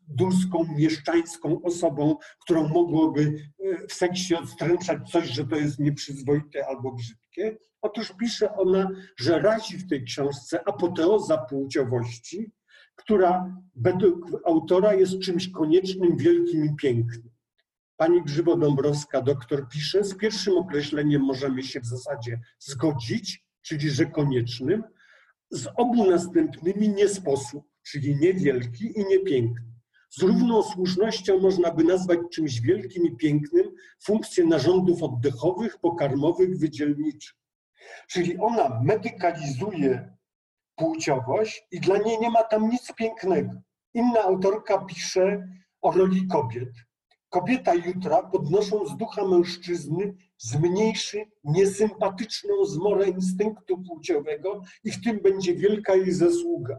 dulską, 0.09 0.65
mieszczańską 0.77 1.63
osobą, 1.63 2.17
którą 2.41 2.69
mogłoby 2.69 3.35
e, 3.59 3.87
w 3.87 3.93
seksie 3.93 4.35
odstręczać 4.35 5.11
coś, 5.11 5.29
że 5.29 5.47
to 5.47 5.57
jest 5.57 5.79
nieprzyzwoite 5.79 6.67
albo 6.67 6.93
brzydkie. 6.93 7.59
Otóż 7.83 8.13
pisze 8.13 8.55
ona, 8.55 8.91
że 9.17 9.39
razi 9.39 9.79
w 9.79 9.89
tej 9.89 10.05
książce 10.05 10.69
apoteoza 10.69 11.39
płciowości, 11.39 12.53
która 12.97 13.57
według 13.77 14.43
autora 14.47 14.95
jest 14.95 15.19
czymś 15.19 15.49
koniecznym, 15.49 16.17
wielkim 16.17 16.65
i 16.65 16.77
pięknym. 16.77 17.31
Pani 17.97 18.23
Grzybo-Dąbrowska, 18.23 19.23
doktor, 19.23 19.69
pisze, 19.69 20.05
z 20.05 20.17
pierwszym 20.17 20.59
określeniem 20.59 21.23
możemy 21.23 21.63
się 21.63 21.81
w 21.81 21.87
zasadzie 21.87 22.41
zgodzić, 22.59 23.45
czyli 23.63 23.91
że 23.91 24.07
koniecznym, 24.07 24.83
z 25.55 25.69
obu 25.77 26.11
następnymi 26.11 26.89
nie 26.89 27.09
sposób, 27.09 27.65
czyli 27.83 28.17
niewielki 28.17 29.01
i 29.01 29.05
niepiękny. 29.05 29.75
Z 30.11 30.23
równą 30.23 30.63
słusznością 30.63 31.39
można 31.39 31.71
by 31.71 31.85
nazwać 31.85 32.19
czymś 32.33 32.61
wielkim 32.61 33.05
i 33.07 33.17
pięknym 33.17 33.75
funkcję 34.05 34.45
narządów 34.45 35.03
oddechowych, 35.03 35.79
pokarmowych, 35.79 36.59
wydzielniczych. 36.59 37.37
Czyli 38.09 38.39
ona 38.39 38.81
medykalizuje 38.83 40.17
płciowość 40.77 41.67
i 41.71 41.81
dla 41.81 41.99
niej 41.99 42.19
nie 42.21 42.31
ma 42.31 42.43
tam 42.43 42.69
nic 42.69 42.93
pięknego. 42.97 43.51
Inna 43.95 44.23
autorka 44.23 44.85
pisze 44.85 45.49
o 45.83 45.93
roli 45.93 46.27
kobiet. 46.27 46.73
Kobieta 47.29 47.75
jutra, 47.75 48.23
podnosząc 48.23 48.97
ducha 48.97 49.25
mężczyzny, 49.25 50.15
zmniejszy 50.39 51.25
niesympatyczną 51.45 52.65
zmorę 52.65 53.09
instynktu 53.09 53.83
płciowego 53.83 54.63
i 54.85 54.91
w 54.91 55.05
tym 55.05 55.21
będzie 55.21 55.55
wielka 55.55 55.95
jej 55.95 56.13
zasługa. 56.13 56.79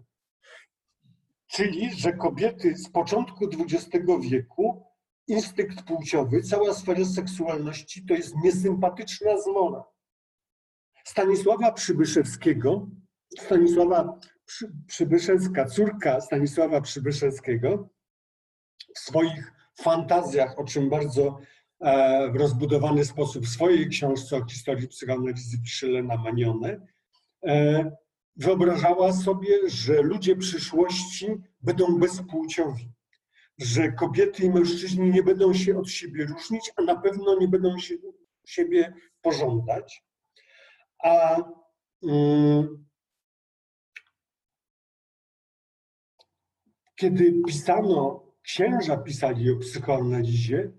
Czyli, 1.48 1.94
że 1.94 2.14
kobiety 2.14 2.78
z 2.78 2.90
początku 2.90 3.46
XX 3.46 4.06
wieku, 4.30 4.86
instynkt 5.28 5.84
płciowy, 5.84 6.42
cała 6.42 6.74
sfera 6.74 7.06
seksualności 7.06 8.06
to 8.06 8.14
jest 8.14 8.36
niesympatyczna 8.44 9.42
zmora. 9.42 9.84
Stanisława 11.06 11.72
Przybyszewskiego, 11.72 12.88
Stanisława 13.40 14.20
Przybyszewska, 14.88 15.66
córka 15.66 16.22
Stanisława 16.22 16.82
Przybyszewskiego, 16.82 17.90
w 18.96 19.00
swoich 19.00 19.54
fantazjach, 19.82 20.60
o 20.60 20.64
czym 20.64 20.90
bardzo 20.90 21.40
w 22.32 22.36
rozbudowany 22.36 23.06
sposób 23.06 23.46
w 23.46 23.50
swojej 23.50 23.90
książce 23.90 24.38
o 24.38 24.46
historii 24.46 24.88
psychoanalizy 24.88 25.62
pisze 25.62 25.88
Lena 25.88 26.18
Manione, 26.18 26.88
e, 27.46 27.92
wyobrażała 28.36 29.14
sobie, 29.14 29.70
że 29.70 30.02
ludzie 30.02 30.36
przyszłości 30.36 31.28
będą 31.62 32.00
bezpłciowi, 32.00 32.92
że 33.58 33.92
kobiety 33.92 34.44
i 34.44 34.50
mężczyźni 34.50 35.10
nie 35.12 35.24
będą 35.24 35.54
się 35.54 35.80
od 35.80 35.90
siebie 35.90 36.26
różnić, 36.26 36.72
a 36.76 36.82
na 36.82 36.96
pewno 36.96 37.40
nie 37.40 37.48
będą 37.48 37.78
się 37.80 37.96
siebie 38.46 38.94
pożądać. 39.22 40.04
A 41.04 41.44
um, 42.02 42.86
kiedy 46.96 47.34
pisano, 47.48 48.26
księża 48.42 48.98
pisali 48.98 49.52
o 49.52 49.58
psychoanalizie, 49.58 50.72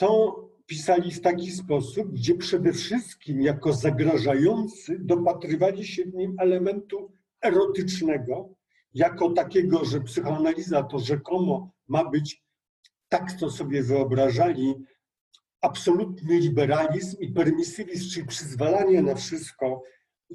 to 0.00 0.40
pisali 0.66 1.10
w 1.10 1.20
taki 1.20 1.50
sposób, 1.50 2.12
gdzie 2.12 2.34
przede 2.34 2.72
wszystkim 2.72 3.42
jako 3.42 3.72
zagrażający 3.72 4.98
dopatrywali 4.98 5.86
się 5.86 6.04
w 6.04 6.14
nim 6.14 6.36
elementu 6.38 7.12
erotycznego, 7.42 8.54
jako 8.94 9.30
takiego, 9.30 9.84
że 9.84 10.00
psychoanaliza 10.00 10.82
to 10.82 10.98
rzekomo 10.98 11.72
ma 11.88 12.10
być, 12.10 12.44
tak 13.08 13.32
to 13.32 13.50
sobie 13.50 13.82
wyobrażali, 13.82 14.74
absolutny 15.60 16.38
liberalizm 16.38 17.20
i 17.20 17.32
permisywizm, 17.32 18.10
czyli 18.10 18.26
przyzwalanie 18.26 19.02
na 19.02 19.14
wszystko 19.14 19.82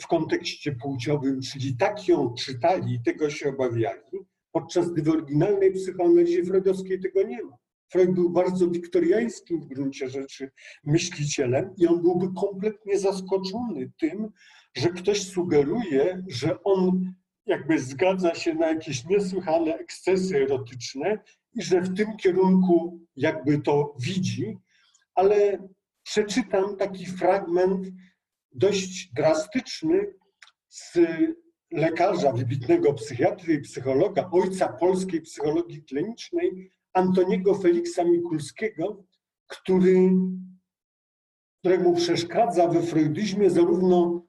w 0.02 0.08
kontekście 0.08 0.72
płciowym, 0.72 1.42
czyli 1.42 1.78
tak 1.78 2.08
ją 2.08 2.34
czytali 2.34 2.94
i 2.94 3.04
tego 3.04 3.30
się 3.30 3.50
obawiali, 3.50 4.26
podczas 4.52 4.92
gdy 4.92 5.02
w 5.02 5.10
oryginalnej 5.10 5.74
psychoanalizie 5.74 6.44
freudowskiej 6.44 7.00
tego 7.00 7.24
nie 7.24 7.44
ma. 7.44 7.65
Freud 7.92 8.12
był 8.12 8.30
bardzo 8.30 8.68
wiktoriańskim 8.68 9.62
w 9.62 9.66
gruncie 9.66 10.10
rzeczy 10.10 10.52
myślicielem 10.84 11.74
i 11.78 11.88
on 11.88 12.02
byłby 12.02 12.28
kompletnie 12.40 13.00
zaskoczony 13.00 13.92
tym, 14.00 14.30
że 14.78 14.90
ktoś 14.90 15.24
sugeruje, 15.24 16.24
że 16.28 16.64
on 16.64 17.14
jakby 17.46 17.80
zgadza 17.80 18.36
się 18.36 18.54
na 18.54 18.68
jakieś 18.68 19.06
niesłychane 19.06 19.76
ekscesy 19.76 20.38
erotyczne 20.38 21.20
i 21.54 21.62
że 21.62 21.82
w 21.82 21.98
tym 21.98 22.18
kierunku 22.18 23.00
jakby 23.16 23.62
to 23.62 23.96
widzi, 24.00 24.58
ale 25.16 25.68
przeczytam 26.04 26.78
taki 26.78 27.06
fragment 27.06 27.88
dość 28.52 29.14
drastyczny 29.14 30.14
z 30.70 30.98
lekarza, 31.72 32.32
wybitnego 32.32 32.94
psychiatry 32.94 33.54
i 33.54 33.62
psychologa, 33.62 34.30
ojca 34.32 34.68
polskiej 34.68 35.22
psychologii 35.22 35.84
klinicznej, 35.84 36.72
Antoniego 36.96 37.56
Feliksa 37.56 38.04
Mikulskiego, 38.04 39.04
który, 39.48 40.12
któremu 41.60 41.96
przeszkadza 41.96 42.68
we 42.68 42.82
freudyzmie 42.82 43.50
zarówno 43.50 44.26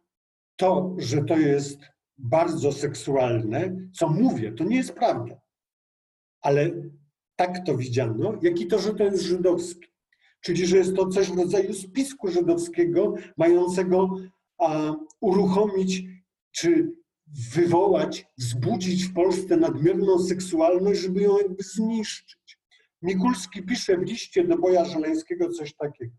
to, 0.56 0.94
że 0.98 1.24
to 1.24 1.38
jest 1.38 1.80
bardzo 2.18 2.72
seksualne, 2.72 3.76
co 3.92 4.08
mówię, 4.08 4.52
to 4.52 4.64
nie 4.64 4.76
jest 4.76 4.92
prawda, 4.92 5.40
ale 6.42 6.70
tak 7.36 7.66
to 7.66 7.76
widziano, 7.76 8.38
jak 8.42 8.60
i 8.60 8.66
to, 8.66 8.78
że 8.78 8.94
to 8.94 9.04
jest 9.04 9.22
żydowskie. 9.22 9.88
czyli 10.40 10.66
że 10.66 10.76
jest 10.76 10.96
to 10.96 11.08
coś 11.08 11.30
w 11.30 11.38
rodzaju 11.38 11.74
spisku 11.74 12.28
żydowskiego, 12.28 13.14
mającego 13.36 14.16
a, 14.58 14.94
uruchomić 15.20 16.04
czy 16.52 16.92
wywołać, 17.52 18.26
wzbudzić 18.38 19.04
w 19.04 19.14
Polsce 19.14 19.56
nadmierną 19.56 20.18
seksualność, 20.18 21.00
żeby 21.00 21.22
ją 21.22 21.38
jakby 21.38 21.62
zniszczyć. 21.62 22.45
Mikulski 23.02 23.62
pisze 23.62 23.96
w 23.96 24.02
liście 24.02 24.44
do 24.44 24.58
Boja 24.58 24.84
Żeleńskiego 24.84 25.50
coś 25.50 25.74
takiego. 25.74 26.12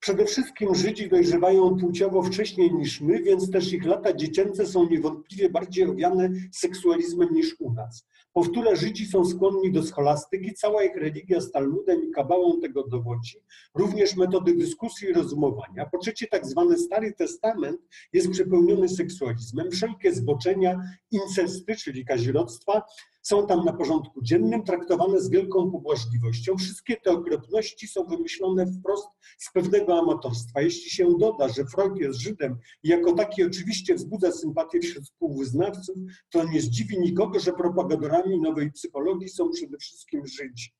Przede 0.00 0.24
wszystkim 0.24 0.74
Żydzi 0.74 1.08
dojrzewają 1.08 1.76
płciowo 1.76 2.22
wcześniej 2.22 2.74
niż 2.74 3.00
my, 3.00 3.22
więc 3.22 3.50
też 3.50 3.72
ich 3.72 3.84
lata 3.84 4.12
dziecięce 4.12 4.66
są 4.66 4.88
niewątpliwie 4.88 5.50
bardziej 5.50 5.84
owiane 5.84 6.30
seksualizmem 6.52 7.28
niż 7.34 7.56
u 7.60 7.72
nas. 7.72 8.06
Powtóre 8.32 8.76
Żydzi 8.76 9.06
są 9.06 9.24
skłonni 9.24 9.72
do 9.72 9.82
scholastyki, 9.82 10.54
cała 10.54 10.84
ich 10.84 10.96
religia 10.96 11.40
z 11.40 11.50
Talmudem 11.50 12.08
i 12.08 12.10
kabałą 12.10 12.60
tego 12.60 12.88
dowodzi, 12.88 13.36
również 13.74 14.16
metody 14.16 14.56
dyskusji 14.56 15.08
i 15.08 15.12
rozumowania. 15.12 15.86
Po 15.86 15.98
trzecie, 15.98 16.26
tak 16.26 16.46
zwany 16.46 16.78
Stary 16.78 17.12
Testament 17.12 17.80
jest 18.12 18.30
przepełniony 18.30 18.88
seksualizmem. 18.88 19.70
Wszelkie 19.70 20.12
zboczenia, 20.14 20.80
incesty, 21.10 21.76
czyli 21.76 22.04
kazirodztwa, 22.04 22.82
są 23.30 23.46
tam 23.46 23.64
na 23.64 23.72
porządku 23.72 24.22
dziennym, 24.22 24.62
traktowane 24.62 25.20
z 25.20 25.30
wielką 25.30 25.70
pobłażliwością. 25.70 26.56
Wszystkie 26.56 26.96
te 26.96 27.10
okropności 27.10 27.88
są 27.88 28.04
wymyślone 28.04 28.66
wprost 28.66 29.08
z 29.38 29.52
pewnego 29.52 29.98
amatorstwa. 29.98 30.60
Jeśli 30.60 30.90
się 30.90 31.18
doda, 31.18 31.48
że 31.48 31.64
Freud 31.64 31.96
jest 31.96 32.20
Żydem 32.20 32.58
i 32.82 32.88
jako 32.88 33.12
taki 33.12 33.44
oczywiście 33.44 33.94
wzbudza 33.94 34.32
sympatię 34.32 34.80
wśród 34.80 35.04
współwyznawców, 35.04 35.96
to 36.30 36.44
nie 36.44 36.60
zdziwi 36.60 36.98
nikogo, 36.98 37.40
że 37.40 37.52
propagatorami 37.52 38.40
nowej 38.40 38.72
psychologii 38.72 39.28
są 39.28 39.50
przede 39.50 39.78
wszystkim 39.78 40.26
Żydzi. 40.26 40.74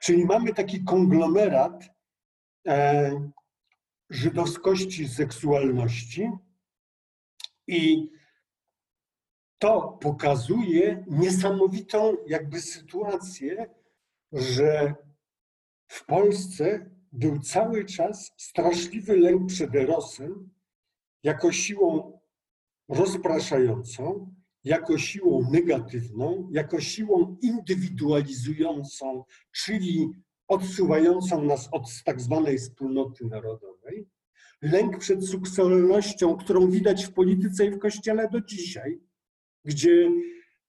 Czyli 0.00 0.24
mamy 0.24 0.54
taki 0.54 0.84
konglomerat 0.84 1.84
e, 2.68 3.30
żydowskości, 4.10 5.08
seksualności 5.08 6.30
i 7.66 8.10
to 9.60 9.98
pokazuje 10.00 11.04
niesamowitą 11.08 12.16
jakby 12.26 12.60
sytuację, 12.60 13.70
że 14.32 14.94
w 15.88 16.06
Polsce 16.06 16.90
był 17.12 17.40
cały 17.40 17.84
czas 17.84 18.32
straszliwy 18.36 19.16
lęk 19.16 19.46
przed 19.46 19.74
erosem 19.74 20.50
jako 21.22 21.52
siłą 21.52 22.20
rozpraszającą, 22.88 24.34
jako 24.64 24.98
siłą 24.98 25.50
negatywną, 25.50 26.48
jako 26.52 26.80
siłą 26.80 27.36
indywidualizującą, 27.42 29.24
czyli 29.52 30.10
odsuwającą 30.48 31.44
nas 31.44 31.68
od 31.72 32.02
tak 32.04 32.20
zwanej 32.20 32.58
wspólnoty 32.58 33.24
narodowej. 33.24 34.08
Lęk 34.62 34.98
przed 34.98 35.28
seksualnością, 35.28 36.36
którą 36.36 36.70
widać 36.70 37.04
w 37.04 37.12
polityce 37.12 37.66
i 37.66 37.70
w 37.70 37.78
kościele 37.78 38.28
do 38.28 38.40
dzisiaj, 38.40 39.00
gdzie 39.64 40.10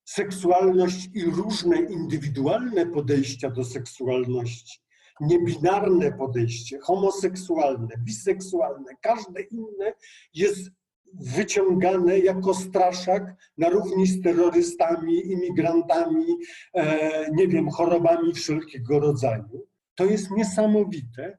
seksualność 0.05 1.09
i 1.13 1.23
różne 1.23 1.81
indywidualne 1.81 2.85
podejścia 2.85 3.49
do 3.49 3.63
seksualności, 3.63 4.79
niebinarne 5.21 6.11
podejście, 6.11 6.79
homoseksualne, 6.79 7.95
biseksualne, 7.97 8.95
każde 9.01 9.41
inne 9.41 9.93
jest 10.33 10.71
wyciągane 11.13 12.19
jako 12.19 12.53
straszak 12.53 13.35
na 13.57 13.69
równi 13.69 14.07
z 14.07 14.21
terrorystami, 14.21 15.31
imigrantami, 15.31 16.25
e, 16.73 17.27
nie 17.31 17.47
wiem, 17.47 17.69
chorobami 17.69 18.33
wszelkiego 18.33 18.99
rodzaju. 18.99 19.67
To 19.95 20.05
jest 20.05 20.31
niesamowite. 20.31 21.37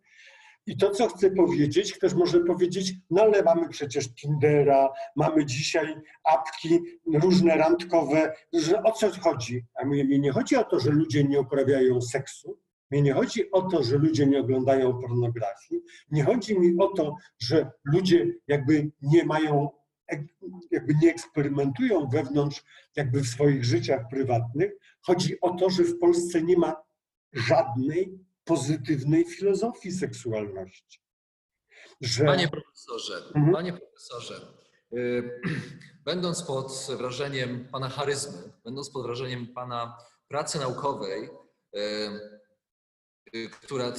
I 0.67 0.77
to, 0.77 0.91
co 0.91 1.09
chcę 1.09 1.31
powiedzieć, 1.31 1.93
ktoś 1.93 2.15
może 2.15 2.41
powiedzieć, 2.41 2.95
no 3.11 3.23
ale 3.23 3.43
mamy 3.43 3.69
przecież 3.69 4.15
Tindera, 4.15 4.89
mamy 5.17 5.47
dzisiaj 5.47 5.95
apki 6.25 6.81
różne 7.15 7.57
randkowe, 7.57 8.33
że 8.53 8.83
o 8.83 8.93
co 8.93 9.11
chodzi? 9.21 9.65
A 9.75 9.85
mnie, 9.85 10.05
mnie 10.05 10.19
nie 10.19 10.33
chodzi 10.33 10.57
o 10.57 10.65
to, 10.65 10.81
że 10.81 10.91
ludzie 10.91 11.25
nie 11.25 11.41
uprawiają 11.41 12.01
seksu, 12.01 12.59
mnie 12.91 13.03
nie 13.03 13.13
chodzi 13.13 13.51
o 13.51 13.63
to, 13.63 13.83
że 13.83 13.99
ludzie 13.99 14.27
nie 14.27 14.41
oglądają 14.41 15.01
pornografii, 15.01 15.83
nie 16.11 16.25
chodzi 16.25 16.61
mi 16.61 16.79
o 16.79 16.89
to, 16.89 17.17
że 17.39 17.71
ludzie 17.85 18.27
jakby 18.49 18.91
nie 19.03 19.25
mają, 19.25 19.69
jakby 20.71 20.95
nie 21.03 21.11
eksperymentują 21.11 22.09
wewnątrz, 22.09 22.65
jakby 22.97 23.21
w 23.21 23.27
swoich 23.27 23.65
życiach 23.65 24.09
prywatnych. 24.11 24.73
Chodzi 25.01 25.41
o 25.41 25.51
to, 25.51 25.71
że 25.71 25.85
w 25.85 25.99
Polsce 25.99 26.43
nie 26.43 26.57
ma 26.57 26.77
żadnej 27.33 28.19
pozytywnej 28.45 29.24
filozofii 29.24 29.93
seksualności. 29.93 31.01
Że... 32.01 32.24
Panie 32.24 32.49
profesorze, 32.49 33.16
Mhm. 33.34 33.53
panie 33.53 33.72
profesorze, 33.72 34.40
y, 34.97 35.40
będąc 36.05 36.43
pod 36.43 36.86
wrażeniem 36.99 37.68
pana 37.72 37.88
charyzmy, 37.88 38.53
będąc 38.64 38.90
pod 38.90 39.03
wrażeniem 39.07 39.47
pana 39.55 39.97
pracy 40.28 40.59
naukowej, 40.59 41.28
y, 41.76 41.80
y, 43.34 43.51
która 43.51 43.93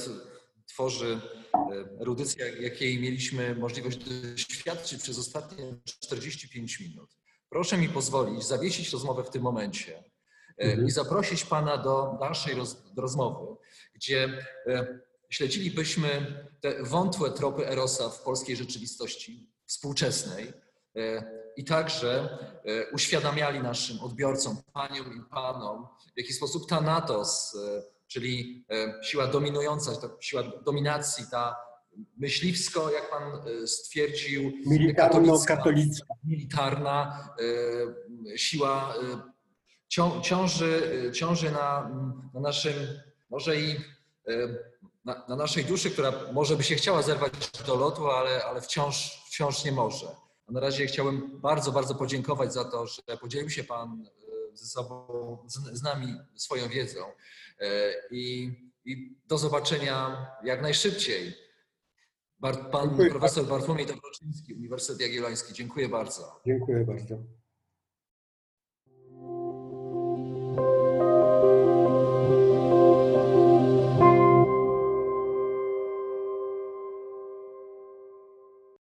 tworzy 0.66 1.20
erudycję, 2.00 2.48
jakiej 2.62 3.00
mieliśmy 3.00 3.54
możliwość 3.54 3.98
doświadczyć 3.98 5.02
przez 5.02 5.18
ostatnie 5.18 5.76
45 5.84 6.80
minut. 6.80 7.10
Proszę 7.48 7.76
mi 7.78 7.88
pozwolić 7.88 8.44
zawiesić 8.46 8.92
rozmowę 8.92 9.24
w 9.24 9.30
tym 9.30 9.42
momencie 9.42 10.04
Mhm. 10.58 10.86
i 10.86 10.90
zaprosić 10.90 11.44
pana 11.44 11.78
do 11.78 12.16
dalszej 12.20 12.54
roz, 12.54 12.94
do 12.94 13.02
rozmowy, 13.02 13.56
gdzie 14.04 14.46
e, 14.66 14.98
śledzilibyśmy 15.30 16.08
te 16.60 16.82
wątłe 16.82 17.30
tropy 17.30 17.68
Erosa 17.68 18.08
w 18.08 18.22
polskiej 18.22 18.56
rzeczywistości 18.56 19.50
współczesnej 19.66 20.52
e, 20.96 21.24
i 21.56 21.64
także 21.64 22.38
e, 22.64 22.90
uświadamiali 22.90 23.60
naszym 23.60 24.00
odbiorcom, 24.00 24.56
paniom 24.72 25.06
i 25.16 25.30
panom, 25.30 25.86
w 26.14 26.18
jaki 26.18 26.32
sposób 26.32 26.68
Thanatos, 26.68 27.56
czyli 28.06 28.66
siła 29.02 29.26
dominująca, 29.26 29.96
ta 29.96 30.08
siła 30.20 30.42
dominacji, 30.64 31.24
ta 31.30 31.56
myśliwsko, 32.16 32.90
jak 32.90 33.10
pan 33.10 33.22
stwierdził, 33.66 34.52
Militarno-katolicka. 34.66 36.06
militarna 36.24 37.28
siła 38.36 38.94
cią- 39.88 40.20
ciąży, 40.22 40.82
ciąży 41.14 41.50
na, 41.50 41.90
na 42.34 42.40
naszym, 42.40 42.74
może 43.30 43.60
i 43.60 43.76
na, 45.04 45.24
na 45.28 45.36
naszej 45.36 45.64
duszy, 45.64 45.90
która 45.90 46.12
może 46.32 46.56
by 46.56 46.62
się 46.62 46.74
chciała 46.74 47.02
zerwać 47.02 47.32
do 47.66 47.76
lotu, 47.76 48.06
ale, 48.10 48.44
ale 48.44 48.60
wciąż, 48.60 49.22
wciąż 49.26 49.64
nie 49.64 49.72
może. 49.72 50.06
A 50.46 50.52
na 50.52 50.60
razie 50.60 50.86
chciałem 50.86 51.40
bardzo, 51.40 51.72
bardzo 51.72 51.94
podziękować 51.94 52.52
za 52.52 52.64
to, 52.64 52.86
że 52.86 53.02
podzielił 53.20 53.50
się 53.50 53.64
Pan 53.64 54.06
e, 54.52 54.56
ze 54.56 54.66
sobą, 54.66 55.06
z, 55.46 55.78
z 55.78 55.82
nami 55.82 56.14
swoją 56.34 56.68
wiedzą 56.68 57.00
E, 57.60 57.92
i, 58.10 58.52
i 58.84 59.16
do 59.26 59.38
zobaczenia 59.38 60.26
jak 60.44 60.62
najszybciej. 60.62 61.34
Bar- 62.38 62.70
Pan 62.70 62.88
Dziękuję 62.88 63.10
profesor 63.10 63.44
Bartłomiej 63.46 63.86
Dobroszyński, 63.86 64.54
Uniwersytet 64.54 65.00
Jagielloński. 65.00 65.54
Dziękuję 65.54 65.88
bardzo. 65.88 66.40
Dziękuję 66.46 66.84
bardzo. 66.84 67.18